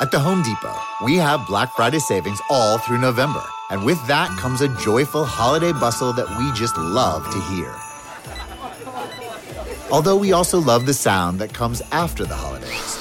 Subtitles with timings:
[0.00, 0.74] At the Home Depot,
[1.04, 3.44] we have Black Friday savings all through November.
[3.68, 7.74] And with that comes a joyful holiday bustle that we just love to hear.
[9.90, 12.96] Although we also love the sound that comes after the holidays.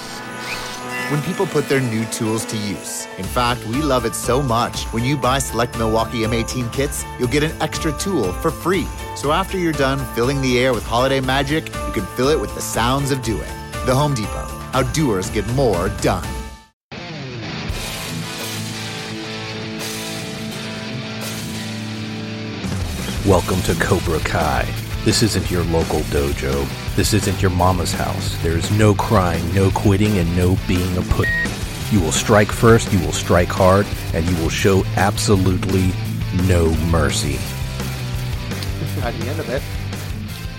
[1.09, 3.07] When people put their new tools to use.
[3.17, 4.83] In fact, we love it so much.
[4.87, 8.87] When you buy select Milwaukee M18 kits, you'll get an extra tool for free.
[9.15, 12.53] So after you're done filling the air with holiday magic, you can fill it with
[12.55, 13.49] the sounds of doing.
[13.85, 14.47] The Home Depot.
[14.73, 16.38] How doers get more done.
[23.27, 24.65] Welcome to Cobra Kai.
[25.03, 26.65] This isn't your local dojo.
[26.95, 28.41] This isn't your mama's house.
[28.41, 31.27] There is no crying, no quitting, and no being a put.
[31.91, 35.91] You will strike first, you will strike hard, and you will show absolutely
[36.47, 37.37] no mercy.
[39.03, 39.61] At the end of it,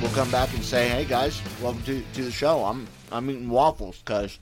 [0.00, 2.64] we'll come back and say, "Hey guys, welcome to, to the show.
[2.64, 4.38] I'm I'm eating waffles because,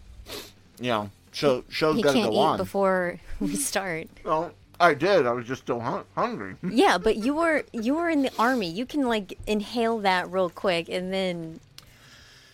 [0.80, 4.08] you know, show show's He got to can't go eat on." before we start.
[4.24, 5.26] Well, I did.
[5.26, 6.54] I was just still hun- hungry.
[6.62, 8.68] Yeah, but you were you were in the army.
[8.70, 11.60] You can like inhale that real quick, and then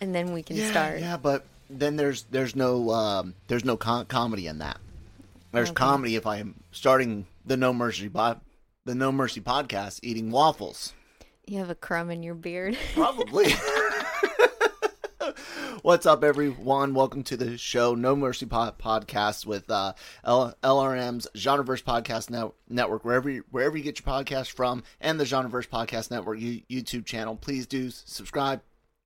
[0.00, 1.00] and then we can yeah, start.
[1.00, 4.78] yeah, but then there's there's no um, there's no com- comedy in that.
[5.52, 5.76] There's Okay.
[5.76, 8.40] comedy if I'm starting the No Mercy pod,
[8.84, 10.92] the No Mercy podcast eating waffles.
[11.46, 12.76] You have a crumb in your beard.
[12.94, 13.46] Probably.
[15.82, 16.94] What's up, everyone?
[16.94, 19.94] Welcome to the show, No Mercy Pod- Podcast with uh,
[20.24, 25.18] L- LRM's Genreverse Podcast Net- Network, wherever you, wherever you get your podcast from, and
[25.18, 27.36] the Genreverse Podcast Network you- YouTube channel.
[27.36, 28.62] Please do subscribe,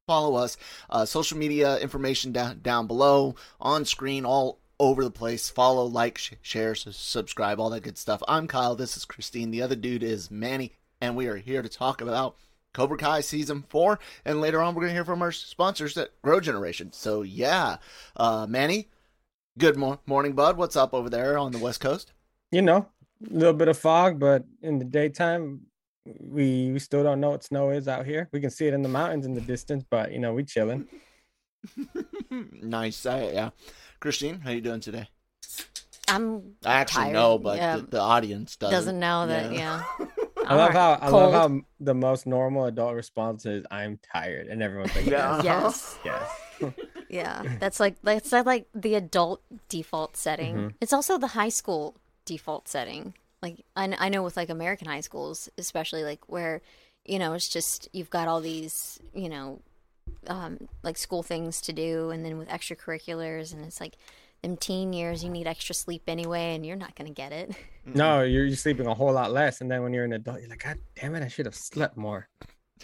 [0.07, 0.57] follow us.
[0.91, 5.49] Uh, social media information down down below, on screen, all over the place.
[5.49, 8.23] Follow, like, sh- share, subscribe, all that good stuff.
[8.29, 8.75] I'm Kyle.
[8.75, 9.51] This is Christine.
[9.51, 12.37] The other dude is Manny, and we are here to talk about
[12.75, 16.41] Cobra Kai season four, and later on we're gonna hear from our sponsors at Grow
[16.41, 16.93] Generation.
[16.93, 17.77] So yeah,
[18.17, 18.89] uh, Manny,
[19.59, 20.57] good mor- morning, bud.
[20.57, 22.13] What's up over there on the West Coast?
[22.51, 22.89] you know,
[23.29, 25.61] a little bit of fog, but in the daytime,
[26.21, 28.29] we we still don't know what snow is out here.
[28.33, 30.87] We can see it in the mountains in the distance, but you know, we chilling.
[32.31, 33.51] nice, uh, yeah.
[34.01, 35.09] Christine, how you doing today?
[36.09, 37.13] I'm I actually tired.
[37.15, 38.75] know, but yeah, the, the audience doesn't.
[38.75, 39.53] doesn't know that.
[39.53, 39.83] Yeah,
[40.49, 41.33] I love I'm how I cold.
[41.33, 45.41] love how the most normal adult response is "I'm tired," and everyone's like, Yeah.
[45.43, 46.73] "Yes, Yes, yes."
[47.09, 47.43] yeah.
[47.61, 50.55] That's like that's like the adult default setting.
[50.57, 50.75] Mhm.
[50.81, 53.15] It's also the high school default setting.
[53.43, 56.61] Like I, I know with like American high schools, especially like where
[57.05, 59.61] you know it's just you've got all these you know
[60.27, 63.97] um, like school things to do, and then with extracurriculars, and it's like
[64.43, 67.55] them teen years you need extra sleep anyway, and you're not gonna get it.
[67.95, 70.51] No, you're, you're sleeping a whole lot less, and then when you're an adult, you're
[70.51, 72.29] like, "God damn it, I should have slept more."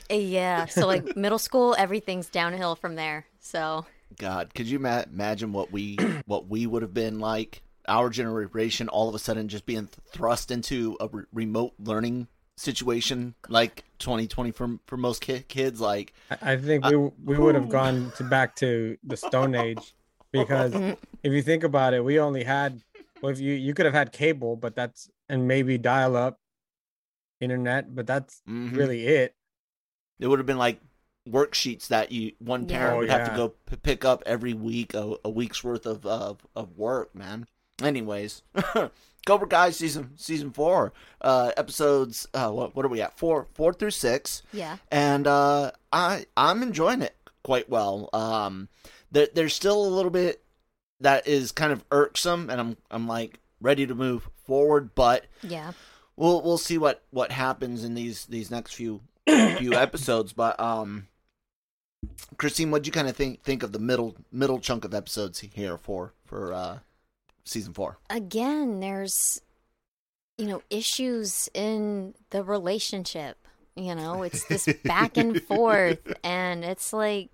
[0.08, 0.64] Eh, yeah.
[0.64, 3.26] So like middle school, everything's downhill from there.
[3.38, 3.84] So
[4.16, 7.60] God, could you ma- imagine what we what we would have been like?
[7.86, 13.34] Our generation, all of a sudden, just being thrust into a re- remote learning situation
[13.48, 15.82] like 2020 for for most ki- kids.
[15.82, 19.54] Like, I, I think we uh, we would have gone to back to the Stone
[19.54, 19.94] Age
[20.34, 20.74] because
[21.22, 22.82] if you think about it, we only had
[23.22, 26.38] well, if you you could have had cable, but that's and maybe dial up
[27.40, 28.76] internet, but that's mhm.
[28.76, 29.34] really it.
[30.20, 30.80] it would have been like
[31.28, 32.76] worksheets that you one Yeah.
[32.78, 35.86] parent Oh, would have to go p- pick up every week a, a week's worth
[35.86, 37.46] of, of of work man.
[37.82, 38.42] Anyways
[39.26, 43.16] cobra kai season season four uh episodes uh what, what are we at?
[43.18, 44.42] Four four through six.
[44.52, 48.10] Yeah, and uh i i'm enjoying it quite well.
[48.12, 48.68] Um
[49.14, 50.42] there, there's still a little bit
[51.00, 55.72] that is kind of irksome and i'm i'm like ready to move forward but yeah.
[56.16, 61.06] we'll we'll see what what happens in these these next few few episodes but um
[62.36, 65.40] christine what do you kind of think think of the middle middle chunk of episodes
[65.40, 66.78] here for for uh
[67.44, 69.40] season four again there's
[70.36, 73.38] you know issues in the relationship
[73.76, 77.30] you know it's this back and forth and it's like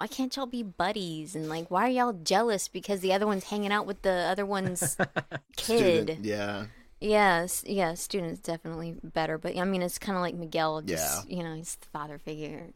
[0.00, 1.34] why can't y'all be buddies?
[1.36, 4.46] And like why are y'all jealous because the other one's hanging out with the other
[4.46, 4.96] one's
[5.56, 6.06] kid?
[6.06, 6.64] Student, yeah.
[7.00, 9.36] Yes yeah students definitely better.
[9.38, 11.36] But i mean it's kind of like miguel just Yeah.
[11.36, 12.68] you know he's the father figure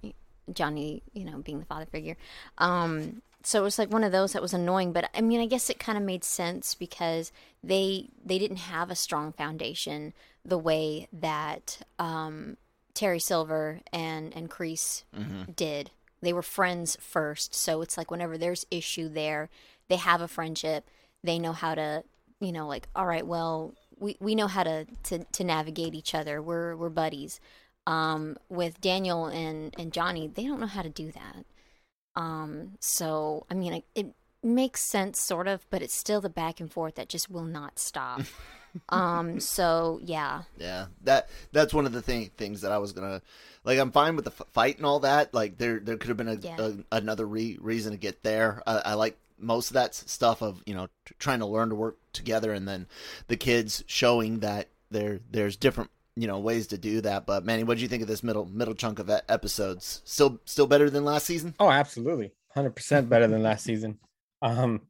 [0.53, 2.17] johnny you know being the father figure.
[2.59, 4.93] Um so it was like one of those that was annoying.
[4.93, 7.33] But i mean i guess it kind of made sense because
[7.63, 10.13] they they didn't have a strong foundation
[10.45, 12.57] the way that um
[12.93, 15.03] terry silver and and Kreese
[15.57, 15.91] did
[16.25, 19.49] they were friends first so it's like whenever there's issue there
[19.89, 20.89] they have a friendship
[21.23, 22.03] they know how to
[22.41, 26.15] you know like all right well we, we know how to, to to navigate each
[26.15, 27.41] other we're we're buddies
[27.87, 31.45] um with daniel and and johnny they don't know how to do that
[32.17, 36.61] um so i mean it, it makes sense sort of, but it's still the back
[36.61, 38.21] and forth that just will not stop.
[38.89, 40.43] um so yeah.
[40.59, 43.23] Yeah, that that's one of the thing, things that I was gonna
[43.65, 43.79] like.
[43.79, 45.35] I'm fine with the f- fight and all that.
[45.35, 46.57] Like there there could have been a, Yeah.
[46.59, 48.63] a another re- reason to get there.
[48.67, 51.75] I, I like most of that stuff of you know t- trying to learn to
[51.75, 52.87] work together, and then
[53.29, 57.27] the kids showing that there there's different you know ways to do that.
[57.27, 60.03] But Manny, what do you think of this middle middle chunk of episodes?
[60.05, 61.55] Still still better than last season?
[61.59, 63.99] Oh, absolutely, hundred percent better than last season.
[64.43, 64.83] Um,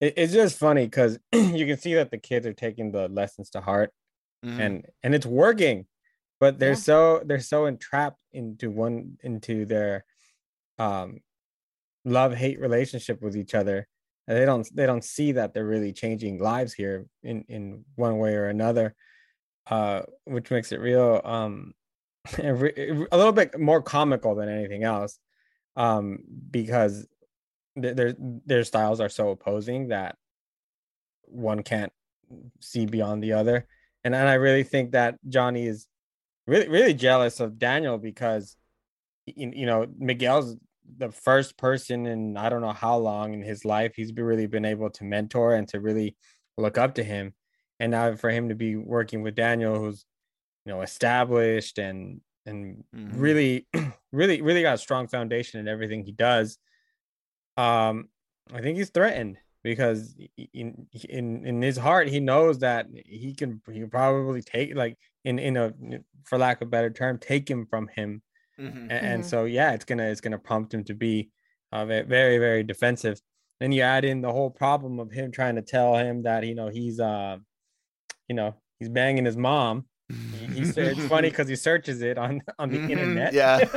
[0.00, 3.50] it, it's just funny because you can see that the kids are taking the lessons
[3.50, 3.92] to heart,
[4.44, 4.60] Mhm.
[4.60, 5.86] and and it's working,
[6.40, 6.74] but they're Yeah.
[6.76, 10.04] so they're so entrapped into one into their
[10.78, 11.20] um
[12.04, 13.86] love hate relationship with each other.
[14.26, 18.18] And they don't they don't see that they're really changing lives here in in one
[18.18, 18.94] way or another,
[19.70, 21.74] uh, which makes it real um
[22.38, 25.18] a little bit more comical than anything else
[25.76, 26.18] um
[26.50, 27.06] because
[27.76, 30.16] their their styles are so opposing that
[31.22, 31.92] one can't
[32.60, 33.66] see beyond the other
[34.04, 35.86] and and I really think that Johnny is
[36.48, 38.56] really really jealous of Daniel because
[39.26, 40.56] you, know Miguel's
[40.98, 44.46] the first person in I don't know how long in his life he's been really
[44.46, 46.16] been able to mentor and to really
[46.58, 47.34] look up to him
[47.80, 50.06] and now for him to be working with Daniel who's
[50.66, 53.20] you know established and and Mhm.
[53.20, 53.68] really
[54.12, 56.58] really really got a strong foundation in everything he does
[57.56, 58.08] um
[58.52, 60.16] I think he's threatened because
[60.52, 64.98] in in in his heart he knows that he can he probably take like
[65.28, 65.72] in in a
[66.24, 68.22] for lack of a better term take him from him
[68.58, 68.82] Mhm.
[68.90, 69.26] and, and Mhm.
[69.32, 71.30] so yeah it's gonna it's gonna prompt him to be
[71.72, 73.20] uh, very very defensive
[73.60, 76.54] then you add in the whole problem of him trying to tell him that you
[76.54, 77.36] know he's uh
[78.28, 79.84] you know he's banging his mom
[80.32, 83.58] he, he sa- it's funny because he searches it on on the Mhm, internet yeah.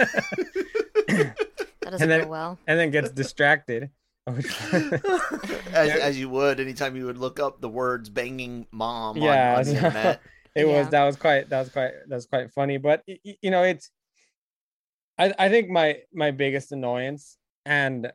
[1.82, 2.60] That doesn't then- go well.
[2.68, 3.90] and then gets distracted
[4.28, 9.64] as, as you would anytime you would look up the words "banging mom" on, on
[9.64, 10.22] the internet.
[10.56, 13.38] It was that was quite that was quite that was quite funny but y- y-
[13.42, 13.90] you know it's
[15.18, 18.12] i i think my my biggest annoyance and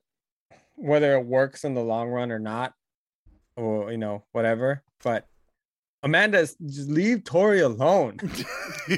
[0.74, 2.74] whether it works in the long run or not
[3.56, 5.26] or you know whatever but
[6.02, 8.18] amanda s- just leave tori alone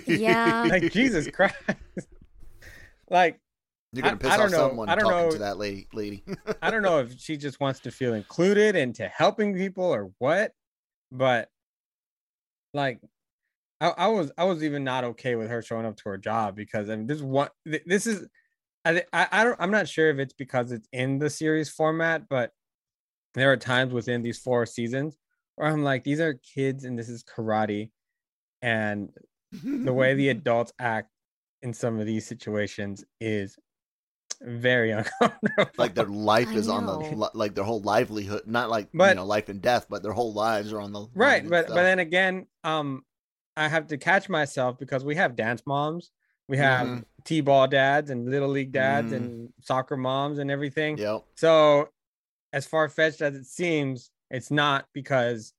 [0.06, 0.66] Yeah.
[0.68, 1.54] like jesus christ
[3.10, 3.38] like
[3.92, 4.68] You're gonna I- piss I don't off know.
[4.68, 5.30] someone I don't talking know.
[5.32, 5.86] to that lady.
[5.94, 6.22] Lady.
[6.60, 10.52] I don't know if she just wants to feel included into helping people or what,
[11.10, 11.48] but
[12.74, 13.00] like
[13.80, 16.56] I, I was I was even not okay with her showing up to her job
[16.56, 18.26] because I mean this one this is
[18.84, 22.28] I I, I don't I'm not sure if it's because it's in the series format,
[22.28, 22.52] but
[23.34, 25.16] there are times within these four seasons
[25.56, 27.90] where I'm like, these are kids and this is karate,
[28.62, 29.10] and
[29.62, 31.10] the way the adults act
[31.62, 33.56] in some of these situations is
[34.40, 35.70] very uncomfortable.
[35.76, 39.48] like their life is on the like their whole livelihood, not like you know life
[39.48, 41.76] and death, but their whole lives are on the right but stuff.
[41.76, 43.04] but then again um
[43.58, 46.10] i have to catch myself because we have dance moms
[46.48, 47.04] we have Mhm.
[47.24, 49.16] t-ball dads and little league dads Mhm.
[49.16, 51.24] and soccer moms and everything Yep.
[51.34, 51.88] so
[52.52, 55.52] as far-fetched as it seems it's not because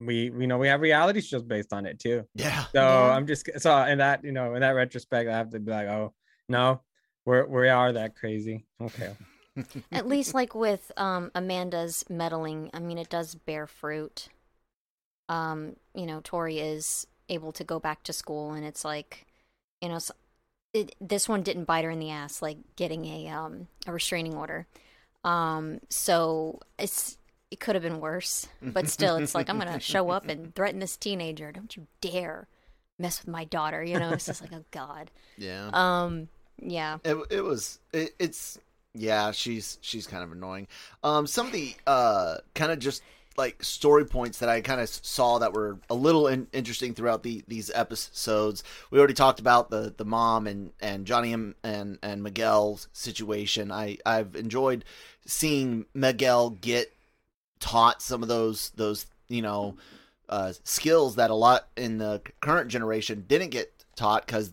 [0.00, 2.64] we we know we have reality shows based on it too Yeah.
[2.74, 3.14] so Yeah.
[3.14, 5.88] i'm just so in that you know in that retrospect i have to be like
[5.88, 6.12] oh
[6.48, 6.80] no
[7.24, 9.14] we're we are that crazy okay
[9.92, 14.30] At least like with um Amanda's meddling, I mean it does bear fruit.
[15.32, 19.26] Um, you know, Tori is able to go back to school and it's like,
[19.80, 19.98] you know,
[20.74, 24.34] it, this one didn't bite her in the ass like getting a um a restraining
[24.34, 24.66] order.
[25.24, 27.16] Um, so it's
[27.50, 30.54] it could have been worse, but still it's like I'm going to show up and
[30.54, 31.50] threaten this teenager.
[31.50, 32.46] Don't you dare
[32.98, 34.10] mess with my daughter, you know?
[34.10, 35.10] It's just like, oh god.
[35.38, 35.70] Yeah.
[35.72, 36.98] Um, yeah.
[37.04, 38.58] It it was it, it's
[38.94, 40.68] yeah she's she's kind of annoying.
[41.02, 43.02] Um, some of the uh kind of just
[43.36, 47.22] like story points that I kind of saw that were a little in, interesting throughout
[47.22, 48.62] the these episodes.
[48.90, 53.70] We already talked about the the mom and and Johnny and and, and Miguel's situation.
[53.72, 54.84] I I've enjoyed
[55.26, 56.92] seeing Miguel get
[57.60, 59.76] taught some of those those you know
[60.28, 64.52] uh, skills that a lot in the current generation didn't get taught because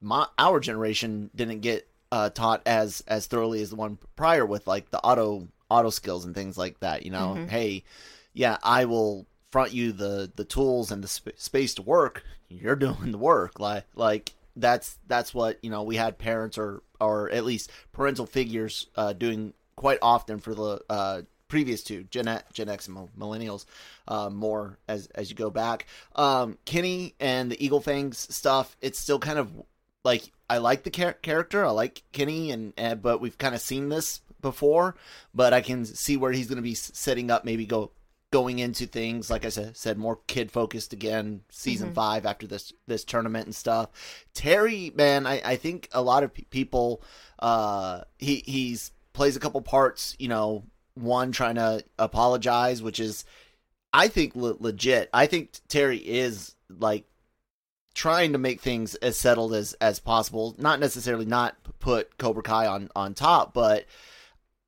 [0.00, 4.66] my our generation didn't get uh, taught as as thoroughly as the one prior with
[4.66, 7.04] like the auto auto skills and things like that.
[7.04, 7.48] You know, Mhm.
[7.48, 7.84] hey,
[8.32, 12.24] yeah, I will front you the the tools and the sp- space to work.
[12.48, 15.82] You're doing the work, like like that's that's what you know.
[15.82, 20.80] We had parents or or at least parental figures uh, doing quite often for the
[20.90, 23.64] uh, previous two Gen X, Gen X and millennials
[24.08, 25.86] uh, more as as you go back.
[26.16, 28.76] Um, Kenny and the Eagle Fangs stuff.
[28.80, 29.50] It's still kind of
[30.04, 31.64] like I like the char- character.
[31.64, 34.96] I like Kenny, and, and but we've kind of seen this before,
[35.34, 37.92] but I can see where he's going to be setting up maybe go
[38.30, 41.94] going into things like I said, said more kid focused again season mm-hmm.
[41.94, 43.90] five after this this tournament and stuff.
[44.34, 47.02] Terry, man, I, I think a lot of people
[47.38, 50.14] uh, he he's plays a couple parts.
[50.18, 50.64] You know,
[50.94, 53.24] one trying to apologize, which is
[53.92, 55.08] I think le- legit.
[55.12, 57.04] I think Terry is like
[57.94, 60.54] trying to make things as settled as as possible.
[60.58, 63.86] Not necessarily not put Cobra Kai on on top, but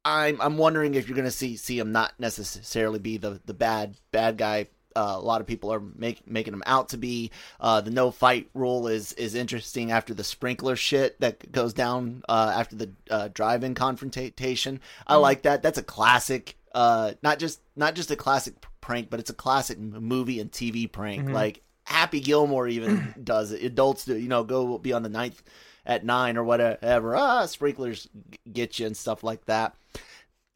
[0.04, 3.54] I'm I'm wondering if you're going to see see him not necessarily be the the
[3.54, 4.68] bad bad guy.
[4.96, 7.30] Uh, a lot of people are make, making him out to be.
[7.60, 12.22] Uh, the no fight rule is is interesting after the sprinkler shit that goes down
[12.28, 14.80] uh, after the uh, drive-in confrontation.
[15.06, 15.62] I mm like that.
[15.62, 16.56] That's a classic.
[16.74, 20.90] Uh, not just not just a classic prank, but it's a classic movie and TV
[20.90, 21.24] prank.
[21.24, 21.34] Mm-hmm.
[21.34, 23.62] Like Happy Gilmore even does it.
[23.62, 24.16] Adults do.
[24.16, 25.42] You know, go be on the ninth
[25.90, 27.16] at nine or whatever.
[27.16, 28.08] Ah, sprinklers
[28.50, 29.74] get you and stuff like that.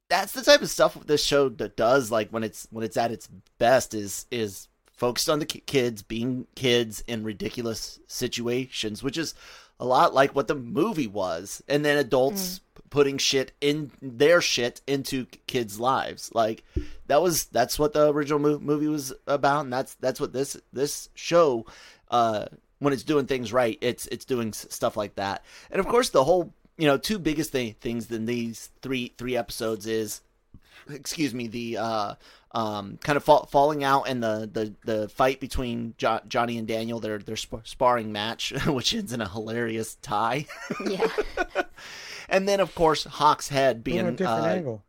[0.08, 2.10] That's the type of stuff this show does.
[2.10, 6.46] Like when it's when it's at its best is is focused on the kids being
[6.54, 9.34] kids in ridiculous situations, which is
[9.80, 12.90] a lot like what the movie was, and then adults mm.
[12.90, 16.30] putting shit in their shit into kids' lives.
[16.32, 16.62] Like
[17.08, 21.08] that was that's what the original movie was about, and that's that's what this this
[21.14, 21.66] show
[22.08, 22.46] uh,
[22.78, 25.44] when it's doing things right, it's it's doing stuff like that.
[25.70, 29.36] And of course, the whole you know two biggest th- things in these three three
[29.36, 30.20] episodes is,
[30.90, 32.14] excuse me, the uh,
[32.52, 36.68] um, kind of fall, falling out and the the, the fight between jo- Johnny and
[36.68, 40.46] Daniel, their their sp- sparring match, which ends in a hilarious tie.
[40.86, 41.06] yeah.
[42.28, 44.82] and then of course Hawk's head being a different uh, angle.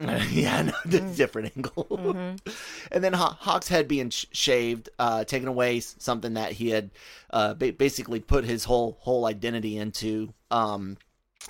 [0.30, 1.16] yeah, no, mm.
[1.16, 1.86] different angle.
[1.90, 2.50] Mm-hmm.
[2.90, 6.90] and then Hawk's head being sh- shaved, uh, taking away something that he had
[7.30, 10.32] uh, ba- basically put his whole whole identity into.
[10.50, 10.96] Um,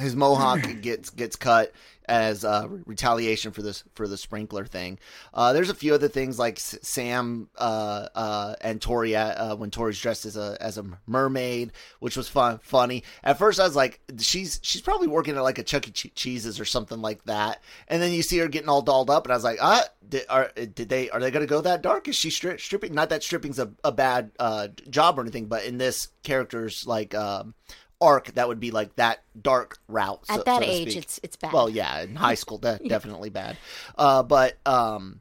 [0.01, 1.73] his mohawk gets gets cut
[2.07, 4.99] as uh, retaliation for this for the sprinkler thing.
[5.33, 10.01] Uh, there's a few other things like Sam uh, uh and Tori uh, when Tori's
[10.01, 13.05] dressed as a as a mermaid, which was fun funny.
[13.23, 15.91] At first, I was like, she's she's probably working at like a Chuck E.
[15.93, 17.63] Cheese's or something like that.
[17.89, 20.25] And then you see her getting all dolled up, and I was like, ah, did,
[20.29, 22.09] are did they are they to go that dark?
[22.09, 22.95] Is she stri- stripping?
[22.95, 27.15] Not that stripping's a, a bad uh, job or anything, but in this character's like.
[27.15, 27.55] Um,
[28.01, 30.21] arc that would be like that dark route.
[30.29, 31.53] At so, that so age, it's it's bad.
[31.53, 33.57] Well, yeah, in high school, de- definitely bad.
[33.97, 35.21] Uh, but um,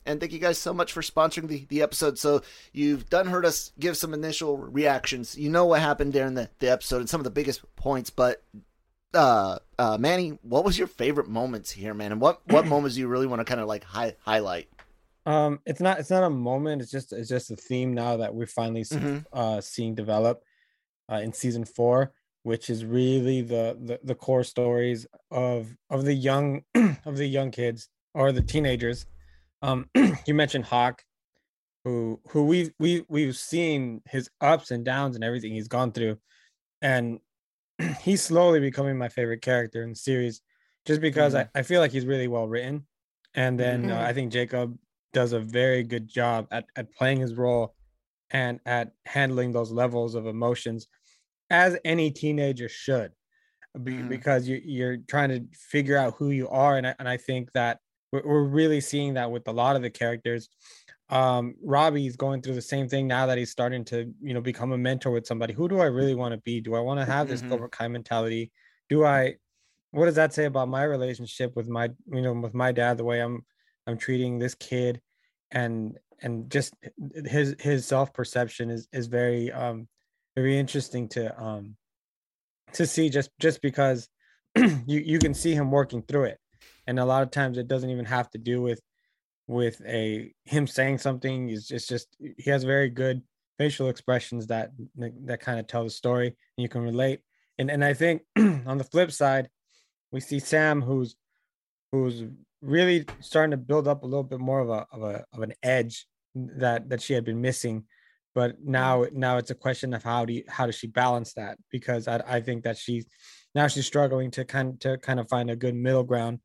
[0.05, 2.19] And thank you guys so much for sponsoring the, the episode.
[2.19, 2.41] So
[2.73, 5.37] you've done heard us give some initial reactions.
[5.37, 8.43] You know what happened during the, the episode and some of the biggest points, but
[9.13, 12.11] uh, uh, Manny, what was your favorite moments here, man?
[12.11, 14.67] And what, what moments do you really want to kind of like hi- highlight?
[15.25, 16.81] Um, it's not it's not a moment.
[16.81, 19.19] It's just it's just a theme now that we're finally mm-hmm.
[19.33, 20.43] uh, seeing develop
[21.11, 26.13] uh, in season four, which is really the, the the core stories of of the
[26.13, 26.63] young
[27.05, 29.07] of the young kids or the teenagers
[29.65, 29.89] um,
[30.27, 31.01] you mentioned Hawk,
[31.83, 36.17] who who we we we've seen his ups and downs and everything he's gone through,
[36.81, 37.19] and
[38.01, 40.41] he's slowly becoming my favorite character in the series,
[40.85, 41.49] just because mm-hmm.
[41.55, 42.85] I, I feel like he's really well written,
[43.33, 43.91] and then mm-hmm.
[43.91, 44.77] uh, I think Jacob
[45.13, 47.73] does a very good job at at playing his role,
[48.29, 50.87] and at handling those levels of emotions,
[51.49, 53.11] as any teenager should,
[53.75, 54.09] mm-hmm.
[54.09, 57.51] because you you're trying to figure out who you are, and I, and I think
[57.53, 57.79] that
[58.23, 60.49] we're, really seeing that with a lot of the characters.
[61.09, 64.71] Um robbie's going through the same thing now that he's starting to you know become
[64.71, 65.53] a mentor with somebody.
[65.53, 66.61] Who do i really want to be?
[66.61, 67.51] Do i want to have this mm-hmm.
[67.51, 68.51] cobra kai mentality?
[68.89, 69.35] Do i
[69.91, 73.03] what does that say about my relationship with my you know with my dad the
[73.03, 73.45] way i'm
[73.85, 74.99] i'm treating this kid?
[75.51, 76.73] And and just
[77.25, 79.87] his his self-perception is is very um
[80.35, 81.75] very interesting to um
[82.73, 84.09] to see just just because
[84.55, 86.39] you you can see him working through it
[86.87, 88.81] and a lot of times it doesn't even have to do with
[89.47, 91.49] with a him saying something.
[91.49, 93.21] It's just, just he has very good
[93.57, 94.71] facial expressions that
[95.25, 97.21] that kind of tell the story and you can relate.
[97.57, 99.49] And and i think on the flip side
[100.11, 101.15] we see Sam who's
[101.91, 102.23] who's
[102.61, 105.53] really starting to build up a little bit more of a of a of an
[105.61, 107.83] edge that that she had been missing.
[108.33, 111.57] But now now it's a question of how do you, how does she balance that?
[111.71, 113.05] Because I, I think that she's
[113.53, 116.39] now she's struggling to kind to kind of find a good middle ground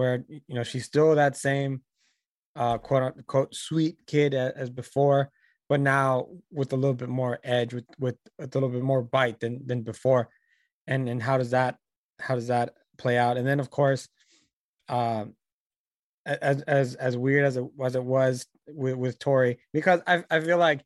[0.00, 1.82] where you know she's still that same
[2.56, 5.30] uh quote unquote sweet kid as, as before
[5.70, 9.38] but now with a little bit more edge with with a little bit more bite
[9.38, 10.28] than than before.
[10.88, 11.76] And and how does that
[12.18, 13.36] how does that play out?
[13.38, 14.08] And then of course
[14.88, 15.34] um
[16.26, 20.40] as as as weird as it as it was with with Tori because I I
[20.40, 20.80] feel like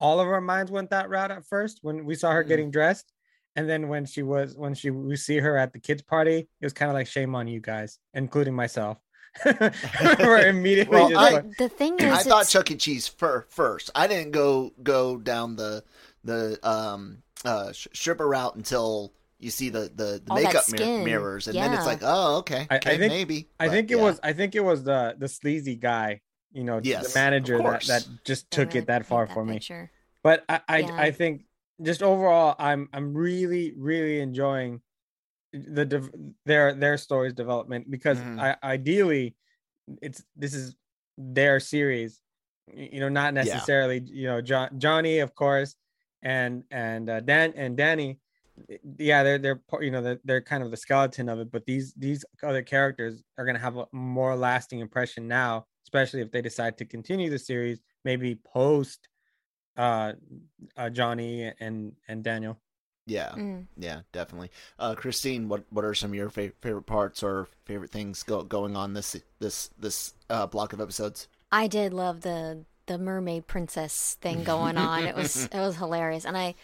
[0.00, 2.48] all of our minds went that route at first when we saw her Mhm.
[2.48, 3.12] getting dressed
[3.56, 6.64] and then when she was when she we see her at the kids party it
[6.64, 8.98] was kind of like shame on you guys including myself
[9.44, 12.76] we're immediately Well, just I- like, the thing is, I thought Chuck E.
[12.76, 13.90] Cheese fir- first.
[13.94, 15.82] I didn't go go down the
[16.22, 21.56] the um uh stripper route until you see the the, the makeup mir- mirrors, and
[21.56, 23.48] then it's like, oh, okay, I- I okay, think- maybe.
[23.58, 24.02] I But, think it yeah.
[24.04, 26.20] was I think it was the the sleazy guy
[26.52, 29.54] you know Yes, the manager that that just took it that paint far for me
[29.54, 29.90] picture.
[30.22, 30.96] but I I, Yeah.
[30.96, 31.42] I think
[31.82, 34.82] just overall I'm I'm really really enjoying
[35.52, 36.10] the dev-
[36.46, 38.38] their their stories development because Mhm.
[38.38, 39.36] I ideally
[40.02, 40.76] it's this is
[41.18, 42.22] their series
[42.72, 43.34] you know not Yeah.
[43.34, 45.76] necessarily you know John Johnny of course
[46.22, 48.20] and and uh, Dan and Danny
[48.98, 51.92] yeah they're they're you know they're, they're kind of the skeleton of it but these
[51.94, 56.40] these other characters are going to have a more lasting impression now especially if they
[56.42, 59.08] decide to continue the series maybe post
[59.76, 60.12] uh,
[60.76, 62.58] uh Johnny and and Daniel
[63.06, 63.66] yeah, Mm.
[63.76, 64.50] yeah, definitely.
[64.78, 68.42] Uh, Christine, what what are some of your fa- favorite parts or favorite things go-
[68.44, 71.28] going on this this this uh, block of episodes?
[71.52, 75.04] I did love the the mermaid princess thing going on.
[75.04, 76.54] it was it was hilarious, and I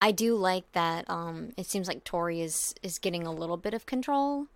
[0.00, 1.08] I do like that.
[1.10, 4.46] Um, it seems like Tori is is getting a little bit of control,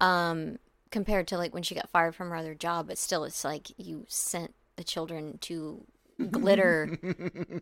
[0.00, 0.58] um,
[0.90, 2.88] compared to like when she got fired from her other job.
[2.88, 5.84] But still, it's like you sent the children to
[6.30, 6.98] glitter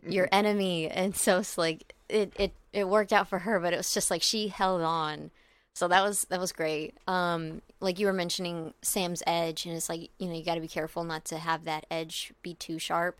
[0.07, 3.59] your enemy, and so it's like it it it worked out for her.
[3.59, 5.31] But it was just like she held on.
[5.73, 6.95] So that was that was great.
[7.07, 10.61] Um, like you were mentioning Sam's edge, and it's like you know you got to
[10.61, 13.19] be careful not to have that edge be too sharp,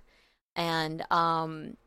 [0.55, 1.77] and um,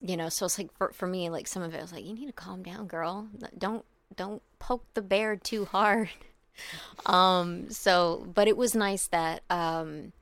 [0.00, 2.14] you know, so it's like for for me, like some of it was like you
[2.14, 3.28] need to calm down, girl.
[3.58, 3.84] Don't
[4.14, 6.08] don't poke the bear too hard.
[7.06, 10.12] um, so but it was nice that um,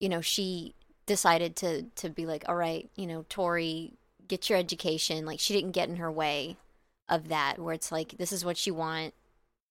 [0.00, 0.74] you know, she
[1.08, 3.94] decided to to be like, all right, you know, Tori,
[4.28, 5.26] get your education.
[5.26, 6.56] Like she didn't get in her way
[7.08, 9.14] of that, where it's like this is what you want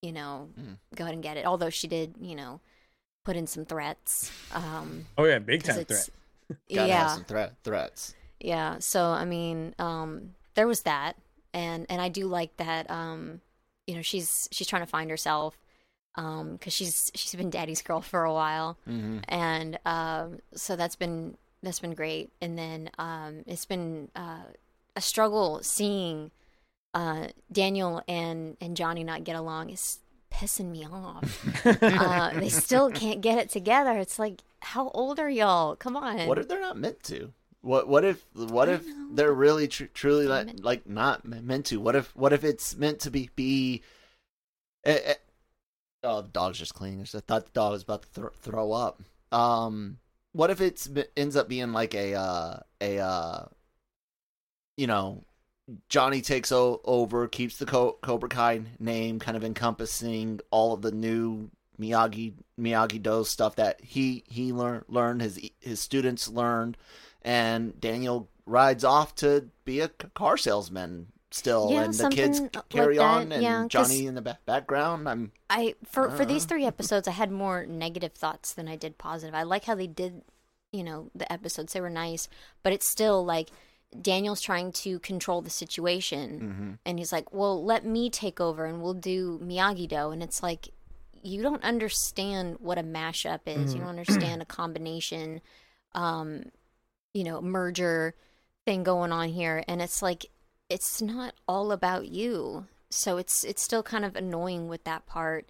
[0.04, 0.78] you know, Mm.
[0.95, 1.45] go ahead and get it.
[1.47, 2.60] Although she did, you know,
[3.26, 4.32] put in some threats.
[4.54, 8.13] Um, oh yeah big time it's- threat Gotta yeah, have some threat threats.
[8.39, 8.78] yeah.
[8.80, 11.15] So I mean, um, there was that,
[11.52, 12.89] and and I do like that.
[12.91, 13.41] Um,
[13.88, 15.58] you know, she's she's trying to find herself,
[16.17, 20.95] um, because she's she's been daddy's girl for a while, hmm and um, so that's
[20.95, 22.32] been that's been great.
[22.41, 24.43] And then um, it's been uh,
[24.95, 26.32] a struggle seeing
[26.93, 29.69] uh, Daniel and and Johnny not get along.
[29.69, 29.99] Is
[30.32, 31.65] pissing me off.
[31.82, 33.97] uh, they still can't get it together.
[33.97, 35.75] It's like, how old are y'all?
[35.75, 36.27] Come on.
[36.27, 37.34] What if they're not meant to?
[37.62, 39.10] What what if what if know.
[39.13, 41.77] they're really tr- truly like, like not meant to?
[41.77, 43.82] What if what if it's meant to be be?
[46.03, 47.01] Oh, the dog's just cleaning.
[47.01, 49.01] I thought the dog was about to thro- throw up.
[49.31, 49.99] Um,
[50.33, 53.45] what if it's ends up being like a uh, a uh,
[54.77, 55.23] you know,
[55.89, 60.81] Johnny takes o- over, keeps the Co- Cobra Kai name, kind of encompassing all of
[60.81, 66.77] the new Miyagi Miyagi Do stuff that he he learned learned his his students learned,
[67.21, 72.55] and Daniel rides off to be a car salesman still, Yeah, and the kids something
[72.55, 75.07] like carry on, and yeah, Johnny in the ba- background.
[75.09, 76.49] I'm I for for these Uh.
[76.49, 79.35] three episodes, I had more negative thoughts than I did positive.
[79.35, 80.23] I like how they did,
[80.71, 81.73] you know, the episodes.
[81.73, 82.29] They were nice,
[82.63, 83.49] but it's still like
[84.01, 86.71] Daniel's trying to control the situation, mm-hmm.
[86.85, 90.43] and he's like, "Well, let me take over, and we'll do Miyagi Do." And it's
[90.43, 90.69] like,
[91.23, 93.73] you don't understand what a mashup is.
[93.73, 95.41] You don't understand a combination,
[95.93, 96.43] um,
[97.13, 98.13] you know, merger
[98.65, 100.25] thing going on here, and it's like,
[100.69, 102.67] it's not all about you.
[102.89, 105.47] So it's it's still kind of annoying with that part.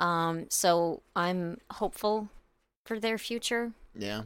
[0.00, 2.28] Um, so I'm hopeful
[2.84, 3.72] for their future.
[3.96, 4.22] yeah.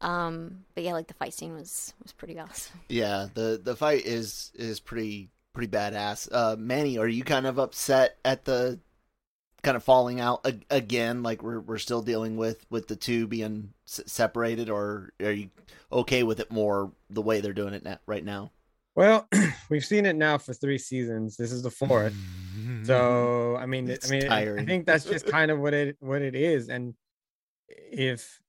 [0.00, 2.80] Um, but yeah, like the fight scene was was pretty awesome.
[2.88, 6.28] Yeah, the the fight is is pretty pretty badass.
[6.30, 8.80] Uh, Manny, are you kind of upset at the
[9.62, 11.22] kind of falling out a- again?
[11.22, 15.50] Like we're we're still dealing with with the two being s- separated, or are you
[15.92, 18.50] okay with it more the way they're doing it na- right now?
[18.94, 19.28] Well
[19.70, 22.16] we've seen it now for three seasons this is the fourth
[22.84, 26.22] So I mean, It's I mean, I think that's just kind of what it what
[26.22, 26.68] it is.
[26.68, 26.94] And
[27.68, 28.40] if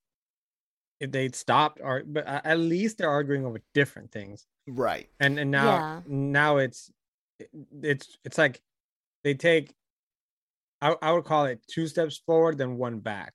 [1.00, 4.48] if they'd stopped, or but at least they're arguing over different things.
[4.68, 5.10] right.
[5.20, 6.02] And and now Yeah.
[6.06, 6.92] now it's
[7.82, 8.62] it's it's like
[9.24, 9.74] they take.
[10.82, 13.34] I I would call it two steps forward, then one back,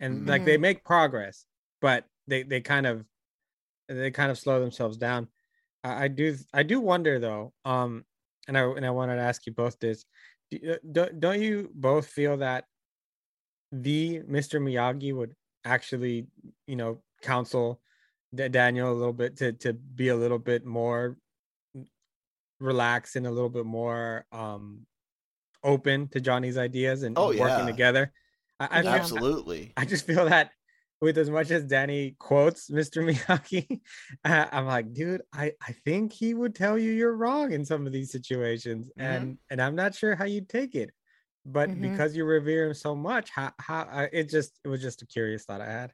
[0.00, 0.60] and like they Mhm.
[0.60, 1.44] make progress,
[1.80, 3.06] but they they kind of
[3.88, 5.28] they kind of slow themselves down.
[5.86, 8.04] I, I do I do wonder though, um,
[8.48, 10.04] and I and I wanted to ask you both this:
[10.50, 12.66] Do, don't, don't you both feel that
[13.72, 14.60] the Mr.
[14.60, 16.28] Miyagi would actually,
[16.66, 17.80] you know, counsel
[18.34, 21.18] Da- Daniel a little bit to to be a little bit more
[22.60, 24.86] relaxed and a little bit more um
[25.64, 27.66] open to Johnny's ideas and Oh, working yeah.
[27.66, 28.12] together.
[28.60, 29.72] I, I feel- Absolutely.
[29.76, 30.52] I just feel that
[31.00, 33.02] with as much as Danny quotes Mr.
[33.08, 33.80] Miyagi,
[34.24, 37.86] uh, I'm like, dude, I, I think he would tell you you're wrong in some
[37.86, 39.04] of these situations, Mhm.
[39.04, 40.90] and and I'm not sure how you take it,
[41.44, 41.80] but Mhm.
[41.82, 45.06] because you revere him so much, how how I, it just it was just a
[45.06, 45.92] curious thought I had.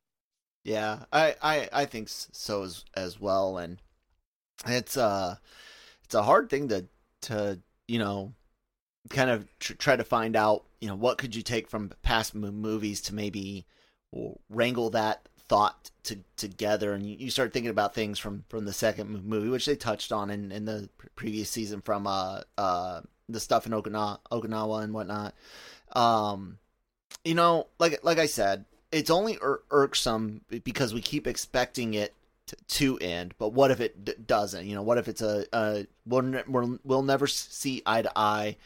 [0.64, 3.80] Yeah, I, I, I think so as as well, and
[4.66, 5.36] it's uh
[6.04, 6.86] it's a hard thing to
[7.22, 8.34] to you know
[9.10, 12.34] kind of tr- try to find out you know what could you take from past
[12.34, 13.66] mo- movies to maybe
[14.50, 18.72] wrangle that thought to, together and you, you start thinking about things from from the
[18.72, 23.00] second movie which they touched on in, in the pre- previous season from uh uh
[23.28, 25.34] the stuff in Okinawa Okinawa and whatnot.
[25.92, 26.58] Um
[27.24, 32.14] you know like like I said it's only ir- irksome because we keep expecting it
[32.68, 34.66] to, end but what if it d- doesn't?
[34.66, 38.12] You know what if it's a, a we'll, ne- we'll, we'll never see eye to
[38.14, 38.56] eye.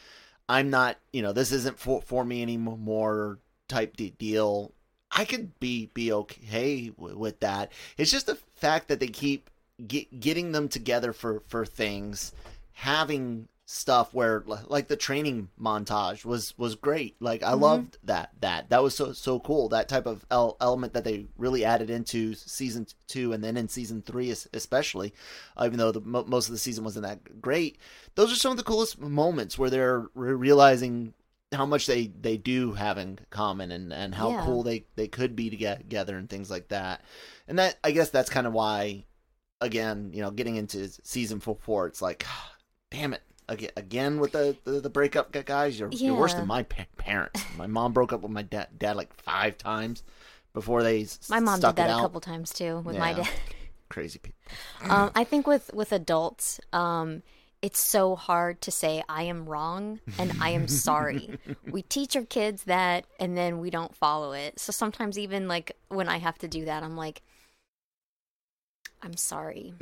[0.49, 4.73] I'm not you know this isn't for, for me anymore type de- deal
[5.17, 7.73] i could be be okay w- with that.
[7.99, 9.51] It's just the fact that they keep
[9.87, 12.33] get, getting them together for for things
[12.75, 17.17] having stuff where like the training montage was was great.
[17.21, 17.61] Like i Mhm.
[17.61, 18.69] loved that that.
[18.71, 19.69] That was so so cool.
[19.69, 23.69] That type of el- element that they really added into season two and then in
[23.69, 25.13] season three especially
[25.57, 27.79] uh, even though the mo- most of the season wasn't that great.
[28.15, 31.15] Those are some of the coolest moments where they're re- realizing
[31.57, 34.45] how much they they do have in common and and how Yeah.
[34.45, 37.03] cool they they could be toge- together and things like that.
[37.49, 39.05] And that i guess that's kind of why
[39.61, 42.25] again you know getting into season four, four it's like
[42.91, 45.79] damn it again, again with the, the the breakup guys?
[45.79, 47.43] You're, you're worse than my pa- parents.
[47.57, 50.03] My mom broke up with my dad dad like five times
[50.53, 53.29] before they My mom did that a couple times too with my dad.
[53.89, 54.41] crazy people
[54.91, 57.23] um, I think with with adults, um,
[57.63, 61.39] it's so hard to say I am wrong and I am sorry.
[61.71, 64.59] we teach our kids that, and then we don't follow it.
[64.61, 67.23] So sometimes, even like when I have to do that, I'm like,
[69.03, 69.75] I'm sorry.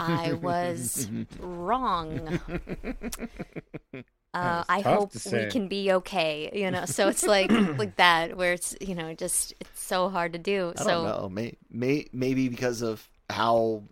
[0.00, 1.08] I was
[1.40, 2.40] wrong.
[4.34, 6.50] Uh, I hope we can be okay.
[6.52, 10.32] You know, so it's like like that where it's you know just it's so hard
[10.32, 10.72] to do.
[10.76, 11.28] I so don't know.
[11.28, 13.84] May, may, maybe because of how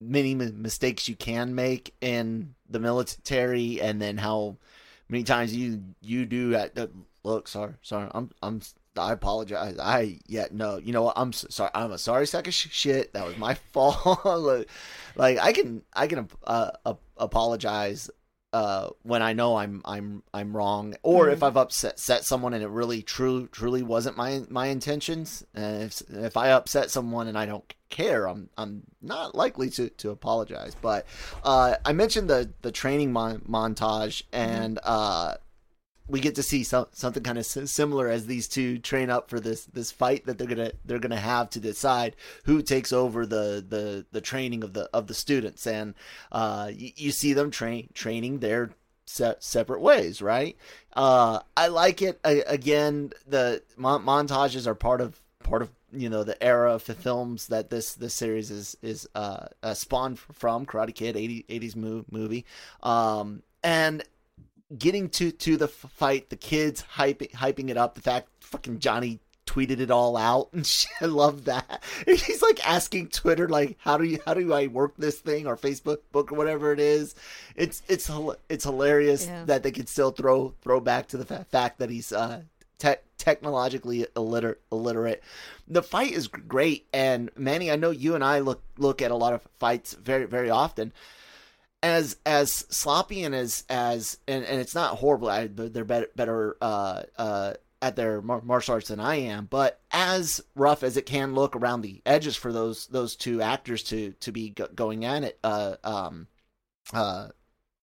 [0.00, 4.56] many mistakes you can make in the military, and then how
[5.08, 6.76] many times you you do at
[7.24, 7.48] look.
[7.48, 8.10] Sorry, sorry.
[8.14, 8.60] I'm I'm.
[8.98, 9.76] I apologize.
[9.78, 10.78] I yeah no.
[10.78, 11.14] You know what?
[11.16, 11.70] I'm sorry.
[11.74, 13.12] I'm a sorry sack of sh- shit.
[13.12, 14.24] That was my fault.
[14.24, 14.68] like,
[15.16, 18.10] like, I can I can uh, uh, apologize
[18.56, 22.64] uh, when I know I'm I'm I'm wrong, or if I've upset set someone and
[22.64, 25.44] it really true truly wasn't my my intentions.
[25.54, 29.90] And if if I upset someone and I don't care, I'm I'm not likely to,
[29.90, 30.74] to apologize.
[30.74, 31.04] But
[31.44, 35.34] uh, I mentioned the the training mon- montage, and uh,
[36.08, 39.40] we get to see some, something kind of similar as these two train up for
[39.40, 42.14] this this fight that they're gonna they're gonna have to decide
[42.44, 45.66] who takes over the the, the training of the of the students.
[45.66, 45.94] And
[46.30, 48.70] uh, you, you see them train training their
[49.06, 50.56] se- separate ways right?
[50.94, 52.20] Uh, I like it.
[52.24, 56.84] I, again the mon- montages are part of part of you know the era of
[56.84, 60.66] the films that this this series is is uh, uh spawned from.
[60.66, 62.44] Karate Kid 80, 80s mo- movie.
[62.82, 64.04] Um and
[64.76, 69.20] getting to to the fight, the kids hyping hyping it up, the fact fucking Johnny
[69.46, 70.90] tweeted it all out and shit.
[71.00, 71.82] I love that.
[72.06, 75.56] He's like asking Twitter like how do you how do I work this thing or
[75.56, 77.14] Facebook book or whatever it is.
[77.54, 78.10] It's it's
[78.48, 79.44] it's hilarious Yeah.
[79.44, 82.42] that they can still throw throw back to the fa- fact that he's uh
[82.78, 85.22] te- technologically illiterate illiterate.
[85.68, 89.16] The fight is great and Manny, I know you and I look look at a
[89.16, 90.92] lot of fights very very often
[91.82, 95.28] as as sloppy and as as and, and it's not horrible.
[95.28, 100.40] I, they're better better uh, uh, at their martial arts than I am, but as
[100.54, 104.32] rough as it can look around the edges for those those two actors to to
[104.32, 106.26] be go- going at it, uh, um,
[106.92, 107.28] uh,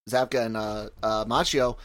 [0.10, 1.78] Zabka and uh, uh, Macchio,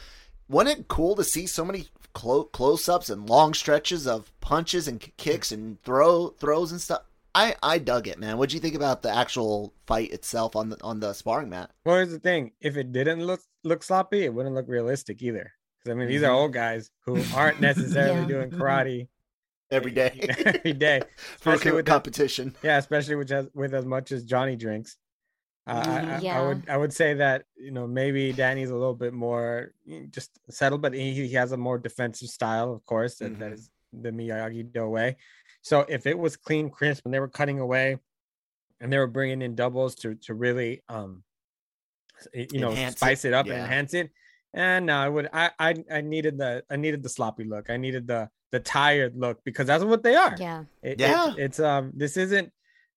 [0.47, 4.99] wasn't it cool to see so many clo- close-ups and long stretches of punches and
[5.17, 7.03] kicks and throw throws and stuff?
[7.39, 8.37] I I dug it, man.
[8.37, 11.71] What'd you think about the actual fight itself on the on the sparring mat?
[11.85, 15.51] Well, here's the thing: if it didn't look look sloppy, it wouldn't look realistic either.
[15.79, 16.41] Because I mean, these are Mhm.
[16.41, 18.27] old guys who aren't necessarily Yeah.
[18.27, 19.07] doing karate
[19.71, 20.11] Every day
[20.45, 21.01] every day.
[21.39, 22.55] for especially with that- competition.
[22.63, 24.97] Yeah, especially with as with as much as Johnny drinks.
[25.67, 25.83] Uh,
[26.21, 29.13] I- I, I, would I would say that you know maybe Danny's a little bit
[29.13, 29.71] more
[30.09, 33.15] just settled, but he, he has a more defensive style, of course.
[33.19, 35.17] That, that is the Miyagi Do way.
[35.61, 37.97] So if it was clean, crisp, and they were cutting away,
[38.79, 41.23] and they were bringing in doubles to to really um
[42.33, 43.53] you know Enhance spice it, up yeah.
[43.53, 44.11] and enhance it.
[44.53, 47.69] And no, I would I, I I needed the I needed the sloppy look.
[47.69, 50.35] I needed the the tired look because that's what they are.
[50.39, 50.63] Yeah.
[50.81, 51.29] It- Yeah.
[51.29, 52.51] it's, it's um this isn't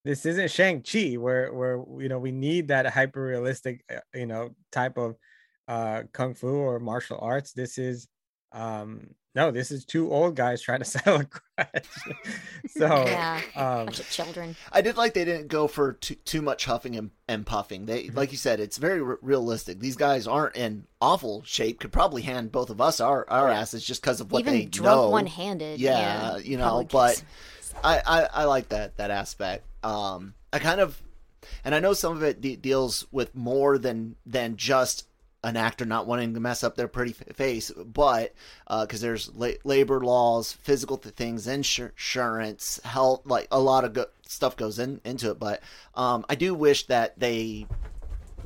[0.05, 4.51] this isn't Shang Chi where where you know we need that hyper realistic you know
[4.71, 5.17] type of
[5.69, 7.53] uh kung fu or martial arts.
[7.53, 8.09] This is
[8.53, 11.89] um no, this is two old guys trying to settle a grudge.
[12.69, 13.41] so Yeah.
[13.57, 14.57] um Bunch of children.
[14.71, 17.87] I did like they didn't go for too, too much huffing and, and puffing.
[17.87, 18.17] They, Mm-hmm.
[18.17, 19.81] like you said, it's very re- realistic.
[19.81, 21.81] These guys aren't in awful shape.
[21.81, 24.65] Could probably hand both of us our, our asses just because of what Even they
[24.67, 25.09] drug know.
[25.11, 25.81] one handed.
[25.81, 27.25] Yeah, you know, probably but
[27.85, 29.65] I, I, I like that that aspect.
[29.83, 31.01] Um, I kind of,
[31.65, 35.07] and I know some of it de- deals with more than than just
[35.45, 38.33] an actor not wanting to mess up their pretty face, but
[38.69, 43.93] because there's la- labor laws, physical th- things, insur- insurance, health, like a lot of
[43.93, 45.39] go- stuff goes in into it.
[45.39, 45.63] But
[45.95, 47.67] um, I do wish that they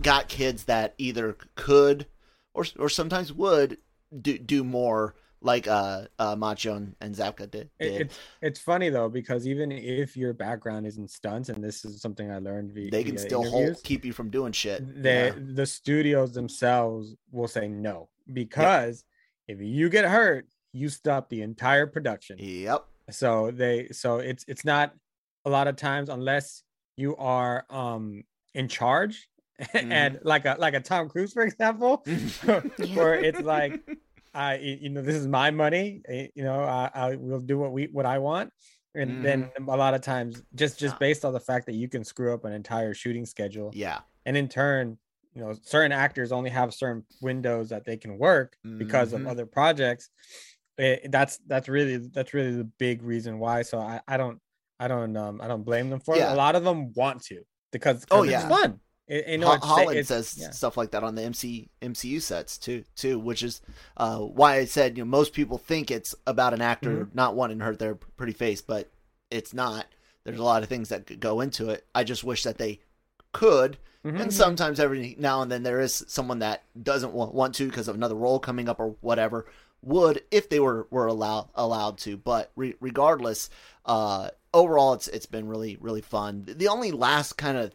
[0.00, 2.06] got kids that either could
[2.54, 3.78] or or sometimes would
[4.18, 7.70] do do more like uh, uh Macchio and, Zabka did.
[7.78, 8.00] did.
[8.02, 12.00] it's it's funny though because even if your background is in stunts and this is
[12.00, 15.02] something I learned via, they can still hold keep you from doing shit.
[15.02, 15.32] the Yeah.
[15.54, 19.04] the studios themselves will say no because
[19.48, 22.36] if you get hurt, you stop the entire production.
[22.38, 22.84] Yep.
[23.10, 24.94] So they so it's it's not
[25.44, 26.62] a lot of times unless
[26.96, 29.28] you are um in charge
[29.74, 32.04] and like a like a Tom Cruise for example,
[32.94, 33.80] where it's like
[34.36, 37.72] I you know this is my money, eh, you know I, I will do what
[37.72, 38.52] we what I want.
[38.94, 40.98] And then a lot of times, just just Yeah.
[40.98, 44.00] based on the fact that you can screw up an entire shooting schedule, Yeah.
[44.26, 44.98] and in turn
[45.34, 49.20] you know certain actors only have certain windows that they can work because Mhm.
[49.20, 50.10] of other projects
[50.78, 54.40] it, that's that's really that's really the big reason why so i i don't
[54.80, 57.42] i don't um i don't blame them for it a lot of them want to
[57.72, 58.48] because Oh, it's yeah.
[58.48, 60.50] fun Ho- Holland it's- says yeah.
[60.50, 63.60] stuff like that on the MC MCU sets too, too, which is
[63.96, 67.14] uh, why I said you know most people think it's about an actor Mm-hmm.
[67.16, 68.90] not wanting to hurt their pretty face, but
[69.30, 69.86] it's not.
[70.24, 71.86] There's a lot of things that could go into it.
[71.94, 72.80] I just wish that they
[73.32, 74.20] could, Mhm.
[74.22, 77.86] and sometimes every now and then there is someone that doesn't want, want to because
[77.88, 79.46] of another role coming up or whatever
[79.82, 82.16] would if they were were allowed allowed to.
[82.16, 83.50] But re- regardless,
[83.84, 86.44] uh, overall it's it's been really really fun.
[86.48, 87.72] The only last kind of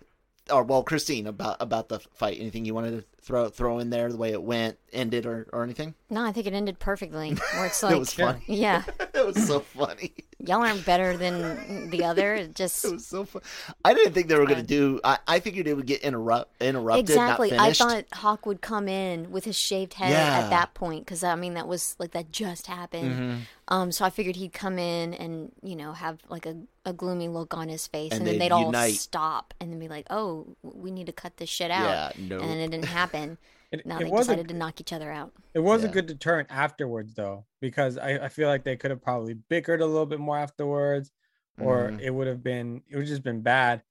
[0.51, 2.39] or well, Christine, about about the fight.
[2.39, 5.63] Anything you wanted to throw throw in there, the way it went, ended, or, or
[5.63, 5.93] anything?
[6.09, 7.33] No, I think it ended perfectly.
[7.53, 8.43] Where it's it was funny.
[8.47, 10.13] yeah, it was so funny.
[10.39, 12.35] y'all aren't better than the other.
[12.41, 13.41] It just It was so fun.
[13.85, 14.99] I didn't think they were going to do.
[15.03, 17.57] I, I figured it would get interrupt interrupted, exactly.
[17.57, 20.39] I thought Hawk would come in with his shaved head Yeah.
[20.43, 23.11] at that point because I mean that was like that just happened.
[23.13, 23.37] Mm-hmm.
[23.67, 27.27] Um, so I figured he'd come in and you know have like a, a gloomy
[27.27, 30.07] look on his face, And and, then they'd they'd all stop and then be like,
[30.09, 32.39] "Oh, we need to cut this shit out." Yeah, no.
[32.39, 33.10] And then it didn't happen.
[33.13, 35.31] It- now it they was a- decided to knock each other out.
[35.53, 35.89] It was Yeah.
[35.89, 39.81] a good deterrent afterwards, though, because I, I feel like they could have probably bickered
[39.81, 41.11] a little bit more afterwards,
[41.59, 42.01] or Mhm.
[42.01, 43.83] it would have been it would just been bad.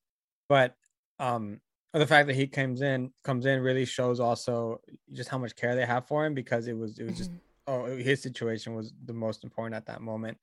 [0.49, 0.77] But
[1.19, 1.61] um,
[1.93, 4.81] the fact that he comes in comes in really shows also
[5.13, 7.41] just how much care they have for him because it was it was just Mhm.
[7.67, 10.39] oh his situation was the most important at that moment,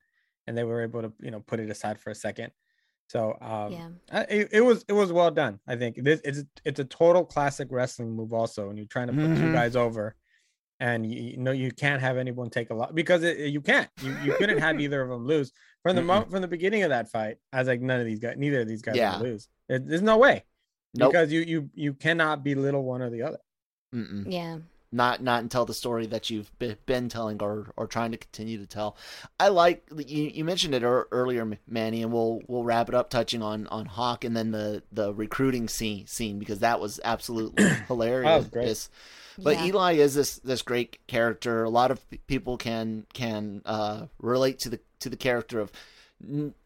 [0.47, 2.51] and they were able to you know put it aside for a second.
[3.07, 3.89] So um, Yeah.
[4.29, 5.59] It, it was it was well done.
[5.67, 8.33] I think this it's it's a total classic wrestling move.
[8.33, 9.53] Also, when you're trying to put two Mhm.
[9.53, 10.15] guys over,
[10.79, 13.89] and you, you know you can't have anyone take a lot because it, you can't.
[14.01, 15.51] You you couldn't have either of them lose
[15.83, 17.37] from the mo- from the beginning of that fight.
[17.53, 19.17] I was like, none of these guys, neither of these guys Yeah.
[19.17, 19.47] lose.
[19.69, 20.43] There- there's no way
[20.93, 21.11] Nope.
[21.11, 23.39] because you you you cannot belittle one or the other.
[23.95, 24.25] Mm-mm.
[24.31, 24.57] Yeah.
[24.91, 26.51] Not not until the story that you've
[26.85, 28.95] been telling or or trying to continue to tell.
[29.39, 33.41] I like you, you mentioned it earlier, Manny, and we'll we'll wrap it up touching
[33.41, 38.47] on on Hawk and then the the recruiting scene scene because that was absolutely hilarious.
[38.47, 39.43] great.
[39.43, 39.65] But Yeah.
[39.65, 41.63] Eli is this this great character.
[41.63, 45.71] A lot of people can can uh, relate to the to the character of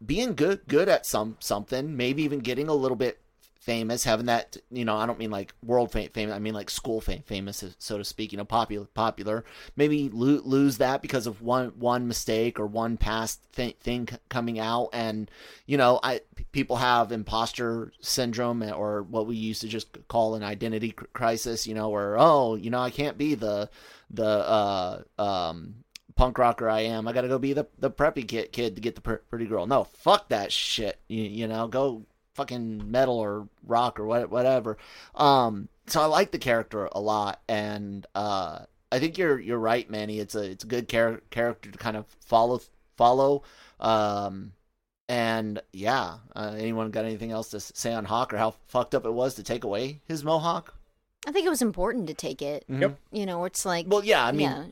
[0.06, 3.20] being good good at some something, maybe even getting a little bit
[3.62, 6.70] famous, having that you know I don't mean like world fam- famous, I mean like
[6.70, 8.32] school fam- famous, so to speak.
[8.32, 9.46] You know, popular popular.
[9.76, 14.60] Maybe lo- lose that because of one one mistake or one past th- thing coming
[14.60, 15.32] out, and
[15.66, 16.22] you know, I
[16.52, 21.66] people have imposter syndrome or what we used to just call an identity crisis.
[21.66, 23.70] You know, where oh, you know, I can't be the
[24.10, 25.76] the uh um
[26.16, 27.08] punk rocker I am.
[27.08, 29.68] I got to go be the the preppy kid kid to get the pretty girl.
[29.68, 31.00] No, fuck that shit.
[31.08, 32.06] You, you know, go
[32.42, 34.78] fucking metal or rock or what, whatever.
[35.16, 38.60] Um, so I like the character a lot, and uh,
[38.92, 40.20] I think you're you're right, Manny.
[40.20, 42.62] It's a it's a good char- character to kind of follow
[42.98, 43.44] follow.
[43.80, 44.54] Um,
[45.10, 49.06] and yeah, uh, anyone got anything else to say on Hawk or how fucked up
[49.06, 50.74] it was to take away his mohawk?
[51.28, 52.64] I think it was important to take it.
[52.70, 52.98] Yep.
[53.12, 54.64] You know, it's like Well, yeah, I mean, yeah.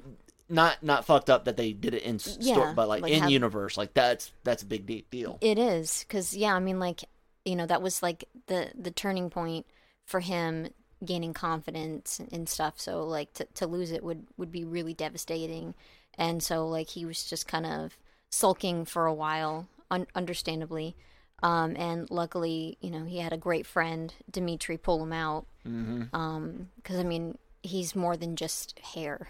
[0.48, 3.12] not not fucked up that they did it in s- Yeah, store, but like, like
[3.12, 5.38] in have- universe, like that's that's a big de- deal.
[5.42, 7.02] It is because yeah, I mean, like
[7.46, 9.66] you know, that was like the the turning point
[10.06, 10.70] for him
[11.06, 12.80] gaining confidence and stuff.
[12.80, 15.74] So like to to lose it would would be really devastating,
[16.18, 17.98] and so like he was just kind of
[18.30, 20.96] sulking for a while, un- understandably.
[21.42, 25.46] Um, and luckily, you know, he had a great friend, Demetri, pull him out.
[25.66, 26.14] Mm-hmm.
[26.14, 29.30] Um, because I mean, he's more than just hair.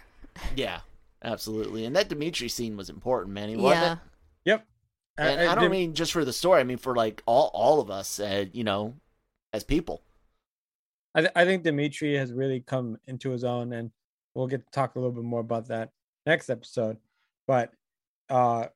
[0.54, 0.80] Yeah,
[1.22, 1.84] absolutely.
[1.84, 3.48] And that Demetri scene was important, man.
[3.48, 3.98] He wasn't Yeah, it?
[5.20, 6.60] And I- I, don't did- mean just for the story.
[6.60, 8.94] I mean for like all all of us, uh, you know,
[9.52, 10.02] as people.
[11.14, 13.90] I, th- I think Demetri has really come into his own, and
[14.34, 15.90] we'll get to talk a little bit more about that
[16.24, 16.98] next episode.
[17.48, 17.72] But
[18.28, 18.66] uh,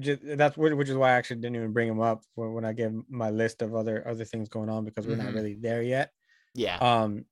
[0.00, 2.72] just, that's which is why I actually didn't even bring him up when, when I
[2.72, 5.24] gave my list of other other things going on because we're Mhm.
[5.24, 6.10] not really there yet.
[6.54, 6.78] Yeah.
[6.78, 7.26] Um,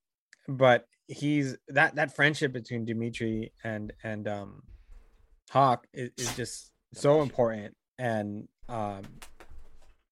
[0.48, 4.62] but he's that that friendship between Demetri and and um,
[5.50, 9.02] Hawk is, is just so important, and um,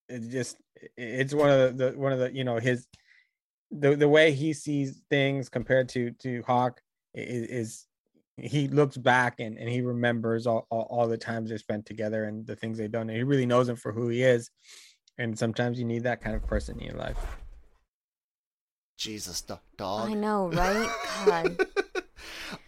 [0.08, 0.56] it just
[0.96, 2.86] it's one of the, the one of the you know his
[3.70, 6.80] the the way he sees things compared to to Hawk
[7.14, 7.86] is, is
[8.36, 12.24] he looks back and, and he remembers all, all, all the times they spent together
[12.24, 14.50] and the things they've done and he really knows him for who he is
[15.16, 17.18] and sometimes you need that kind of person in your life
[18.96, 20.10] Jesus, do- dog.
[20.10, 20.90] I know, right?
[21.24, 21.66] God.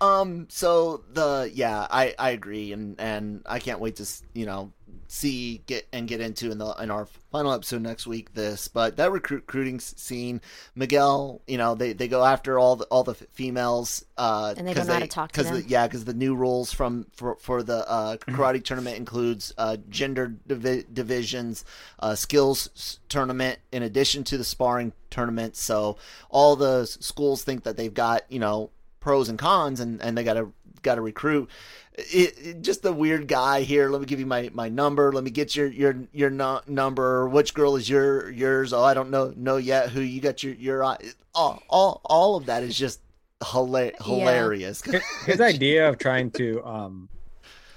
[0.00, 0.46] Um.
[0.50, 4.72] So the yeah, I I agree, and and I can't wait to you know
[5.06, 8.96] see get and get into in the in our final episode next week this but
[8.96, 10.40] that recruit, recruiting scene
[10.76, 14.72] miguel you know they they go after all the all the females uh And they
[14.74, 15.64] don't know how to talk to the- them.
[15.66, 20.28] yeah because the new rules from for for the uh karate tournament includes uh gender
[20.46, 21.64] divi- divisions
[21.98, 25.96] uh skills tournament in addition to the sparring tournament so
[26.30, 30.22] all the schools think that they've got you know pros and cons and and they
[30.24, 31.48] got to got to recruit
[31.94, 35.24] it, it- just the weird guy here let me give you my my number let
[35.24, 39.10] me get your your your no, number which girl is your yours oh i don't
[39.10, 40.96] know know yet who you got your your eye
[41.34, 43.00] all all, all of that is just
[43.42, 47.08] hila- hilarious his, his idea of trying to um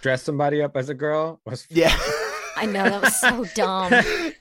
[0.01, 1.95] dress somebody up as a girl was yeah
[2.55, 3.91] I know that was so dumb.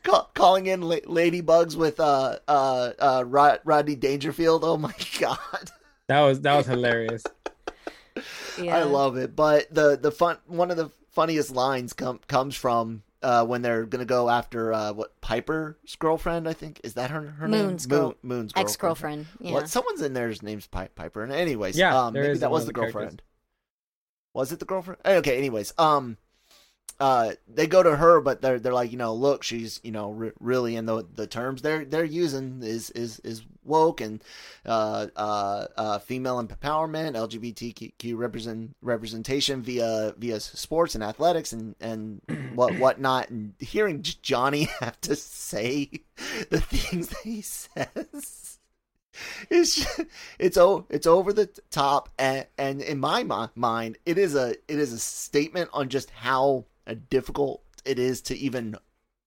[0.02, 4.64] Call, calling in la- ladybugs with uh uh uh Rod- Rodney Dangerfield.
[4.64, 5.70] Oh my god.
[6.12, 7.24] That was that was hilarious
[8.60, 8.76] Yeah.
[8.76, 9.34] I love it.
[9.34, 13.86] But the the fun one of the funniest lines come comes from uh, when they're
[13.86, 16.46] gonna go after uh, what Piper's girlfriend.
[16.46, 17.98] I think is that her her Moon's name?
[17.98, 18.68] girl- Moon, Moon's girlfriend.
[18.68, 19.26] ex girlfriend.
[19.40, 19.52] Yeah.
[19.52, 19.68] What?
[19.70, 21.22] Someone's in there's name's Pi- Piper.
[21.22, 22.92] And anyways, Yeah, um, maybe that was of the the characters.
[23.00, 23.22] girlfriend.
[24.34, 25.00] Was it the girlfriend?
[25.06, 25.38] Okay.
[25.38, 26.18] Anyways, um,
[27.00, 30.10] uh, they go to her, but they're they're like, you know, look, she's you know
[30.10, 34.22] re- really in the the terms they're they're using is is is woke and
[34.66, 42.20] uh uh uh female empowerment, LGBTQ represent representation via via sports and athletics and and
[42.54, 43.30] what whatnot.
[43.30, 45.90] And hearing Johnny have to say
[46.50, 48.58] the things that he says
[49.50, 50.00] it's just,
[50.38, 54.50] it's o it's over the top and and in my mi- mind it is a
[54.68, 58.76] it is a statement on just how uh, difficult it is to even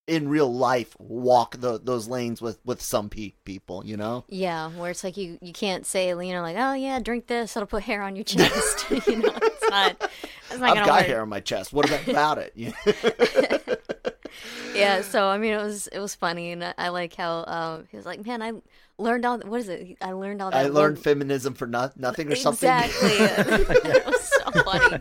[0.07, 4.23] in real life walk the, those lanes with with some pe- people you know?
[4.27, 7.55] Yeah, where it's like you you can't say you know like oh yeah drink this
[7.57, 10.11] it'll put hair on your chest you know it's not
[10.51, 11.05] it's not I've got work.
[11.07, 11.73] hair on my chest.
[11.73, 12.53] What about, it?
[14.75, 17.87] Yeah so I mean it was it was funny and I, I like how um
[17.89, 18.51] he was like man I
[18.97, 19.97] learned all what is it?
[20.01, 22.69] I learned all that I learned one- feminism for not, nothing or something?
[22.69, 23.89] Exactly.
[23.89, 24.99] It was so funny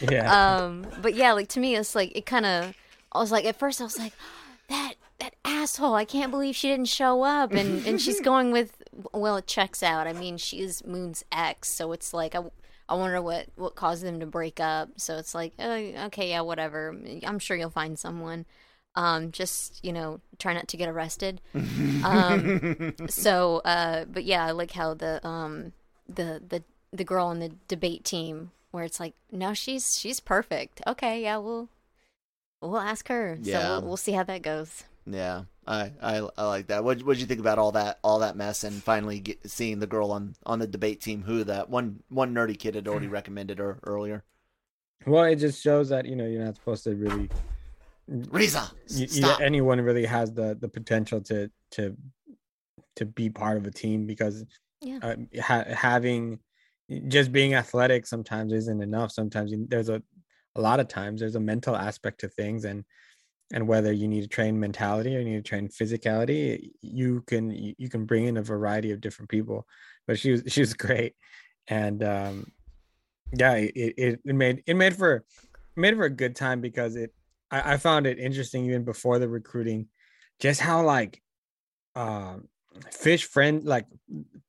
[0.00, 2.74] yeah um but yeah like to me it's like it kind of
[3.12, 4.12] i was like at first i was like
[4.68, 8.82] that that asshole i can't believe she didn't show up and and she's going with
[9.12, 12.42] well it checks out i mean she is moon's ex so it's like i
[12.88, 14.88] I wonder what what caused them to break up.
[14.96, 15.72] So it's like, oh,
[16.06, 16.96] okay, yeah, whatever.
[17.24, 18.46] I'm sure you'll find someone.
[18.94, 21.40] Um, just you know, try not to get arrested.
[22.04, 25.72] um, so, uh, but yeah, I like how the um
[26.08, 30.80] the the the girl on the debate team where it's like, no, she's she's perfect.
[30.86, 31.68] Okay, yeah, we'll
[32.60, 33.38] we'll ask her.
[33.42, 34.84] So we'll, we'll see how that goes.
[35.06, 36.84] Yeah, I, I I like that.
[36.84, 39.86] What what'd you think about all that all that mess and finally get, seeing the
[39.86, 43.58] girl on on the debate team who that one one nerdy kid had already recommended
[43.58, 44.22] her earlier?
[45.06, 47.30] Well, it just shows that you know you're not supposed to really.
[48.06, 49.40] Riza, You, you- stop.
[49.40, 51.96] anyone really has the the potential to to
[52.96, 54.44] to be part of a team because
[54.80, 54.98] Yeah.
[55.02, 56.40] uh, ha- having
[57.08, 59.12] just being athletic sometimes isn't enough.
[59.12, 60.02] Sometimes you, there's a
[60.56, 62.84] a lot of times there's a mental aspect to things and
[63.52, 67.50] and whether you need to train mentality or you need to train physicality you can
[67.50, 69.66] you can bring in a variety of different people
[70.06, 71.14] but she was she was great
[71.68, 72.46] and um
[73.36, 75.24] yeah it it, it made it made for
[75.76, 77.14] made for a good time because it
[77.50, 79.86] I, I found it interesting even before the recruiting
[80.40, 81.22] just how like
[81.94, 82.48] um
[82.92, 83.86] fish friend like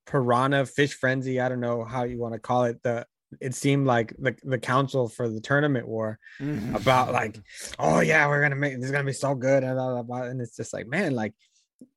[0.06, 3.06] piranha fish frenzy i don't know how you want to call it the
[3.42, 6.76] it seemed like the, the council for the tournament war mm-hmm.
[6.76, 7.40] about like
[7.78, 10.24] oh yeah we're gonna make this is gonna be so good and, blah, blah, blah.
[10.24, 11.34] and it's just like man like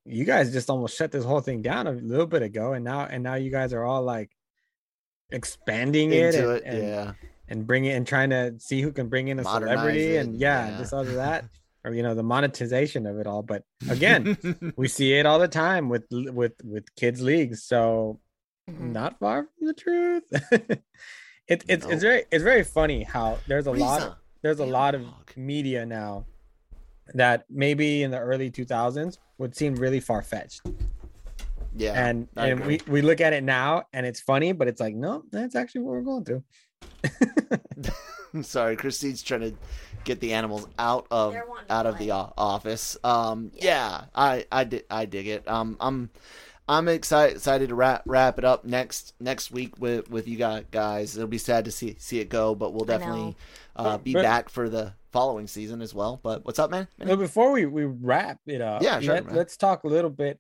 [0.05, 3.07] you guys just almost shut this whole thing down a little bit ago and now
[3.07, 4.31] and now you guys are all like
[5.31, 7.13] expanding it, into and, it, and, yeah.
[7.49, 10.27] and bring it and trying to see who can bring in a Modernize celebrity it,
[10.27, 10.79] and yeah, yeah.
[10.79, 11.45] this other that
[11.85, 13.43] or you know the monetization of it all.
[13.43, 14.37] But again
[14.77, 17.65] we see it all the time with with with kids leagues.
[17.65, 18.21] So
[18.71, 18.93] Mhm.
[18.93, 20.25] not far from the truth.
[21.49, 21.93] It, it's Nope.
[21.95, 25.03] it's very it's very funny how there's a lot of, there's a lot of
[25.37, 26.25] media now
[27.15, 30.61] that maybe in the early 2000s would seem really far-fetched.
[31.75, 32.81] Yeah, and I and agree.
[32.87, 35.81] we we look at it now and it's funny but it's like no that's actually
[35.83, 36.45] what we're going through.
[38.43, 39.55] Sorry, Christine's trying to
[40.05, 41.37] get the animals out of
[41.71, 42.13] out of the play.
[42.13, 42.97] o- office.
[43.05, 45.49] Um, yeah, I I di- I dig it.
[45.49, 46.11] Um, I'm
[46.69, 50.65] I'm excited excited to wrap wrap it up next next week with with you guys.
[50.71, 53.37] Guys, it'll be sad to see see it go, but we'll definitely
[53.77, 56.19] uh, be But- back for the following season as well.
[56.23, 56.89] But what's up, man?
[56.99, 60.39] Well, before we we wrap it up, Yeah, sure, let, let's talk a little bit.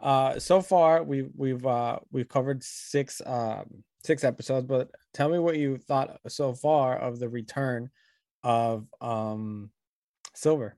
[0.00, 5.40] Uh, so far we've we've uh we've covered six um six episodes, but tell me
[5.40, 7.90] what you thought so far of the return
[8.42, 9.70] of um
[10.34, 10.76] Silver.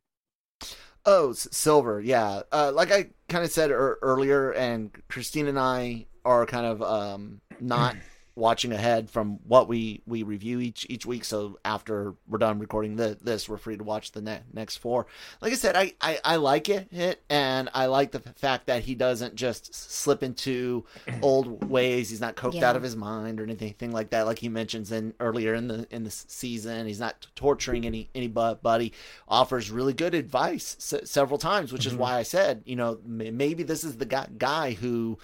[1.07, 2.43] Oh, S- Silver, yeah.
[2.53, 6.83] Uh, like I kind of said er- earlier, and Christine and I are kind of
[6.83, 7.97] um, not
[8.41, 11.25] watching ahead from what we, we review each each week.
[11.25, 15.07] So after we're done recording the, this, we're free to watch the ne- next four.
[15.41, 18.83] Like I said, I, I, I like it, it, and I like the fact that
[18.83, 20.85] he doesn't just slip into
[21.23, 22.11] old ways.
[22.11, 22.71] He's not coked Yeah.
[22.71, 24.27] out of his mind or anything like that.
[24.27, 28.93] Like he mentions in earlier in the in the season, he's not torturing any anybody.
[29.29, 32.03] Offers really good advice s- several times, which is mm-hmm.
[32.03, 35.19] why I said, you know, maybe this is the guy guy who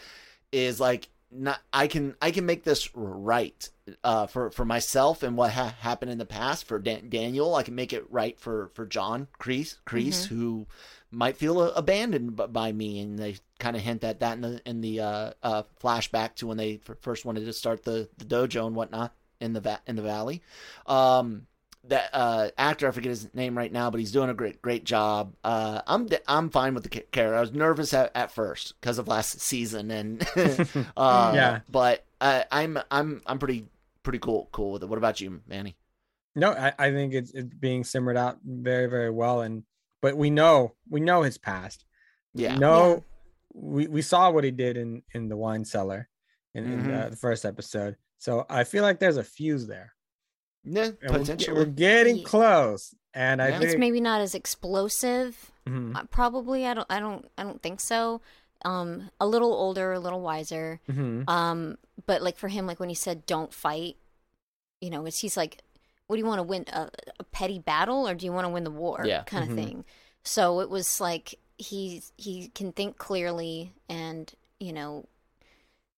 [0.52, 1.08] is like
[1.38, 3.68] not I can I can make this right
[4.02, 7.54] uh, for for myself and what ha- happened in the past for Dan- Daniel.
[7.54, 10.66] I can make it right for for John Kreese Kreese who
[11.10, 14.40] might feel uh, abandoned b- by me, and they kind of hint at that in
[14.42, 18.08] the in the uh, uh, flashback to when they f- first wanted to start the,
[18.18, 20.42] the dojo and whatnot in the va- in the valley.
[20.86, 21.46] Um,
[21.88, 24.84] that uh, actor, I forget his name right now, but he's doing a great great
[24.84, 25.34] job.
[25.44, 27.34] Uh, I'm I'm fine with the character.
[27.34, 30.22] I was nervous at, at first because of last season, and
[30.96, 31.60] uh, Yeah.
[31.68, 33.66] but uh, I'm I'm I'm pretty
[34.02, 34.88] pretty cool cool with it.
[34.88, 35.76] What about you, Manny?
[36.34, 39.62] No, I, I think it's it's being simmered out very very well, and
[40.02, 41.84] but we know we know his past.
[42.34, 43.02] Yeah, No,
[43.54, 46.08] we we saw what he did in in the wine cellar,
[46.54, 47.06] in, in Mhm.
[47.06, 47.96] uh, the first episode.
[48.18, 49.94] So I feel like there's a fuse there.
[50.66, 51.56] Yeah, And we're, potentially.
[51.56, 52.24] we're getting Yeah.
[52.24, 53.58] close, and I Yeah.
[53.60, 55.52] think It's maybe not as explosive.
[55.66, 58.20] Mhm, Uh, probably, I don't, I don't, I don't think so.
[58.64, 60.80] Um, a little older, a little wiser.
[60.88, 61.28] mhm.
[61.28, 63.96] Um, but like for him, like when he said "don't fight,"
[64.80, 65.62] you know, it's he's like,
[66.06, 66.64] "What do you want to win?
[66.72, 66.90] A,
[67.20, 69.22] a petty battle, or do you want to win the war?" Yeah.
[69.24, 69.54] kind of Mhm.
[69.62, 69.84] thing.
[70.24, 75.06] So it was like he he can think clearly and you know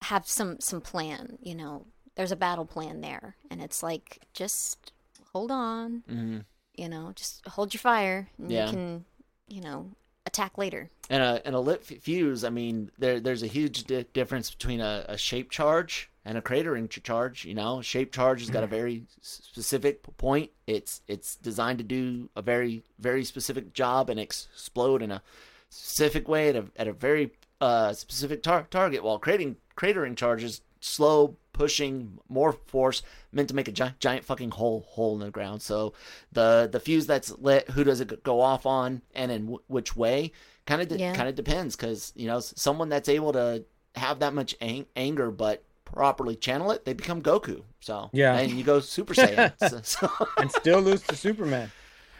[0.02, 1.38] have some some plan.
[1.42, 1.86] You know,
[2.18, 4.92] there's a battle plan there, and it's like just
[5.32, 6.02] hold on.
[6.10, 6.44] Mhm.
[6.76, 8.66] You know, just hold your fire, and Yeah.
[8.66, 9.04] you can
[9.46, 9.92] you know
[10.26, 10.90] attack later.
[11.08, 12.44] and a and a lit fuse.
[12.44, 16.42] I mean, there there's a huge di- difference between a, a shape charge and a
[16.42, 17.44] cratering charge.
[17.46, 20.50] You know, shape charge has got a very specific point.
[20.66, 25.22] It's it's designed to do a very very specific job and explode in a
[25.70, 29.02] specific way at a at a very uh, specific tar- target.
[29.02, 33.02] While cratering cratering charges slow pushing more force
[33.32, 35.60] meant to make a giant, giant fucking hole hole in the ground.
[35.60, 35.92] So
[36.32, 39.96] the the fuse that's lit, who does it go off on, and in w- which
[39.96, 40.30] way,
[40.66, 41.14] kind of de- Yeah.
[41.14, 41.74] kind of depends.
[41.74, 43.64] Because you know, someone that's able to
[43.96, 47.62] have that much ang- anger, but properly channel it, they become Goku.
[47.80, 48.36] So Yeah.
[48.38, 49.52] and you go Super Saiyan.
[49.68, 51.72] so, so- and still lose to Superman.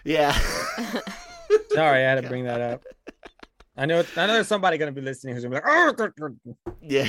[0.05, 0.33] yeah.
[1.71, 2.83] Sorry, I had to bring that up.
[3.77, 4.03] I know.
[4.17, 6.31] I know there's somebody gonna be listening who's gonna be like, oh,
[6.83, 7.07] Yeah.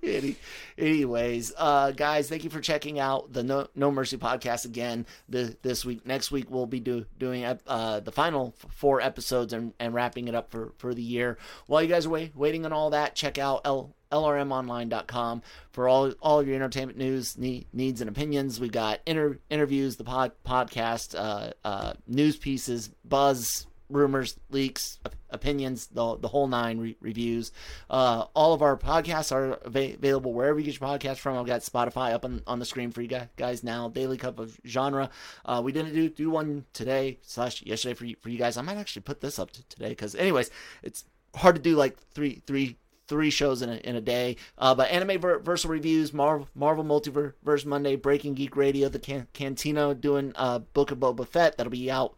[0.06, 0.36] Any,
[0.78, 5.54] anyways, uh, guys, thank you for checking out the No, no Mercy podcast again this,
[5.62, 6.06] this week.
[6.06, 10.34] Next week we'll be do, doing uh, the final four episodes and, and wrapping it
[10.34, 11.36] up for, for the year.
[11.66, 16.12] While you guys are wait, waiting on all that, check out L, lrmonline.com for all
[16.20, 18.58] all your entertainment news need, needs and opinions.
[18.58, 24.98] We got inter, interviews, the pod podcast, uh, uh, news pieces, buzz, rumors, leaks,
[25.30, 27.52] opinions, the, the whole nine re- reviews.
[27.88, 31.36] Uh, all of our podcasts are ava- available wherever you get your podcast from.
[31.36, 33.88] I've got Spotify up on, on the screen for you guys, guys now.
[33.88, 35.10] Daily Cup of Genre.
[35.44, 38.56] Uh, we didn't do do one today slash yesterday for you, for you guys.
[38.56, 40.50] I might actually put this up to today because, anyways,
[40.82, 42.76] it's hard to do like three three
[43.10, 44.36] three shows in a, in a day.
[44.56, 49.26] Uh, but anime ver- versal reviews, Marvel Marvel Multiverse Monday, Breaking Geek Radio, the can-
[49.34, 52.14] Cantina doing uh, Book of Boba Fett that'll be out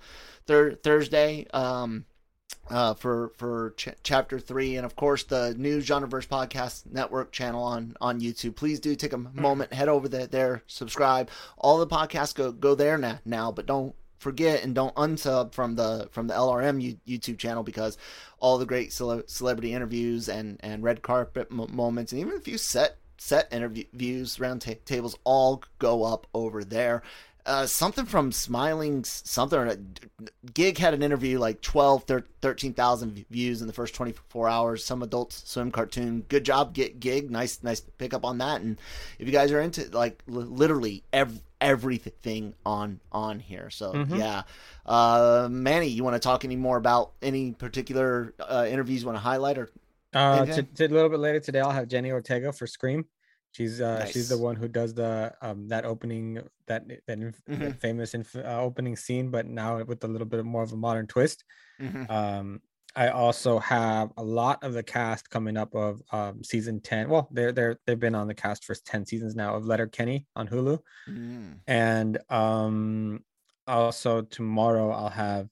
[0.46, 1.46] thir- Thursday.
[1.52, 2.04] Um,
[2.70, 7.64] uh, for for ch- chapter three, and of course the new Genreverse Podcast Network channel
[7.64, 8.54] on on YouTube.
[8.54, 11.28] Please do take a moment, head over there, there, subscribe.
[11.58, 15.74] All the podcasts go go there now, now, but don't forget and don't unsub from
[15.74, 17.98] the from the LRM YouTube channel because
[18.38, 22.40] all the great cele- celebrity interviews and and red carpet mo- moments and even a
[22.40, 27.02] few set set interviews round ta- tables all go up over there
[27.46, 29.96] uh, something from Smiling something.
[30.54, 34.84] Gig had an interview like 12, thir- 13,000 views in the first 24 hours.
[34.84, 36.24] Some adult swim cartoon.
[36.28, 37.30] Good job, get Gig.
[37.30, 38.60] Nice, nice pick up on that.
[38.60, 38.78] And
[39.18, 44.18] if you guys are into like literally ev- everything on on here, so Mhm.
[44.18, 44.42] yeah.
[44.86, 49.16] Uh, Manny, you want to talk any more about any particular uh, interviews you want
[49.16, 49.70] to highlight or?
[50.14, 50.52] Uh, Okay.
[50.52, 53.06] to, to a little bit later today, I'll have Jenny Ortega for Scream.
[53.52, 57.80] She's uh, she's the one who does the um that opening that that, inf- that
[57.80, 61.06] famous inf- uh, opening scene, but now with a little bit more of a modern
[61.06, 61.44] twist.
[61.80, 62.08] Mhm.
[62.10, 62.62] Um,
[62.94, 67.08] I also have a lot of the cast coming up of um season ten.
[67.08, 70.48] Well, they're they're they've been on the cast for ten seasons now of Letterkenny on
[70.48, 70.78] Hulu,
[71.08, 71.60] Mm.
[71.66, 73.24] and um
[73.66, 75.48] also tomorrow I'll have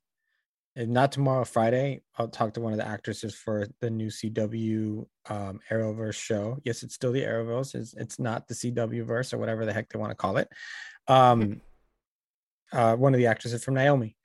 [0.81, 5.07] and not tomorrow friday i'll talk to one of the actresses for the new cw
[5.29, 6.59] um arrowverse show.
[6.65, 7.75] Yes it's still the arrowverse.
[7.75, 10.49] It's, it's not the cw verse or whatever the heck they want to call it.
[11.07, 11.61] Um
[12.73, 14.17] uh one of the actresses from naomi.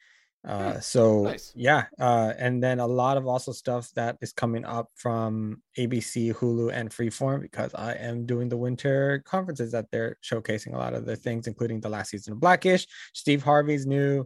[0.47, 1.51] Uh so nice.
[1.55, 6.33] yeah uh and then a lot of also stuff that is coming up from abc
[6.35, 10.93] hulu and freeform because i am doing the winter conferences that they're showcasing a lot
[10.93, 14.23] of the things including the last season of blackish steve harvey's new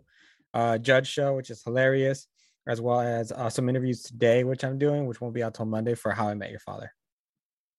[0.54, 2.28] uh judge show which is hilarious
[2.68, 5.66] as well as uh, some interviews today which i'm doing which won't be out till
[5.66, 6.92] monday for how i met your father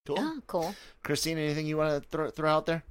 [0.07, 0.17] Cool.
[0.19, 0.75] Oh, cool.
[1.05, 2.83] Christine, anything you want to throw throw out there?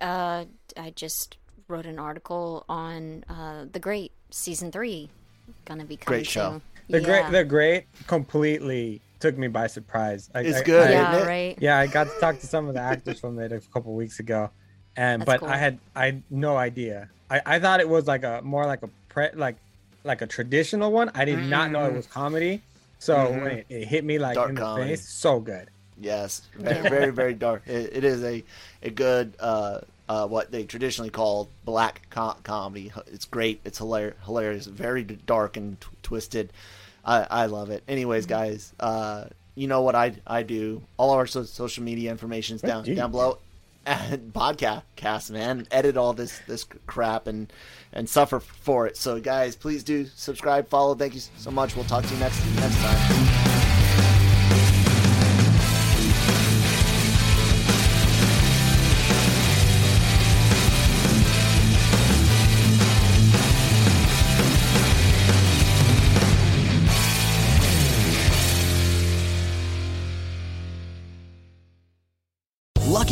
[0.00, 0.44] Uh,
[0.76, 5.10] I just wrote an article on uh, the Great season three.
[5.64, 6.50] Gonna be coming Great show.
[6.52, 6.62] soon.
[6.88, 7.04] the yeah.
[7.06, 11.26] great the great completely took me by surprise I, It's I- good, I- yeah, it?
[11.26, 11.58] right.
[11.60, 14.20] yeah i got to talk to some of the actors from it a couple weeks
[14.20, 14.50] ago
[14.96, 15.48] and That's but cool.
[15.48, 18.82] i had i had no idea i i thought it was like a more like
[18.82, 19.56] a pre like
[20.02, 21.96] like a traditional one i did not know it Mm.
[21.96, 22.60] was comedy
[22.98, 23.42] so Mhm.
[23.42, 24.90] when it, it hit me like Dark in the comedy.
[24.90, 27.62] face so good Yes, very, very, very dark.
[27.68, 28.42] It, it is a
[28.82, 32.90] a good uh, uh, what they traditionally call black co- comedy.
[33.06, 33.60] It's great.
[33.64, 34.16] It's hilarious.
[34.24, 34.66] Hilarious.
[34.66, 36.52] Very dark and t- twisted.
[37.04, 37.84] I, I love it.
[37.86, 40.82] Anyways, guys, uh, you know what I I do.
[40.96, 43.38] All our so- social media information is down down below.
[43.86, 47.52] Podcast, man, edit all this this crap and
[47.92, 48.96] and suffer for it.
[48.96, 50.94] So, guys, please do subscribe, follow.
[50.94, 51.76] Thank you so much.
[51.76, 53.23] We'll talk to you next next time.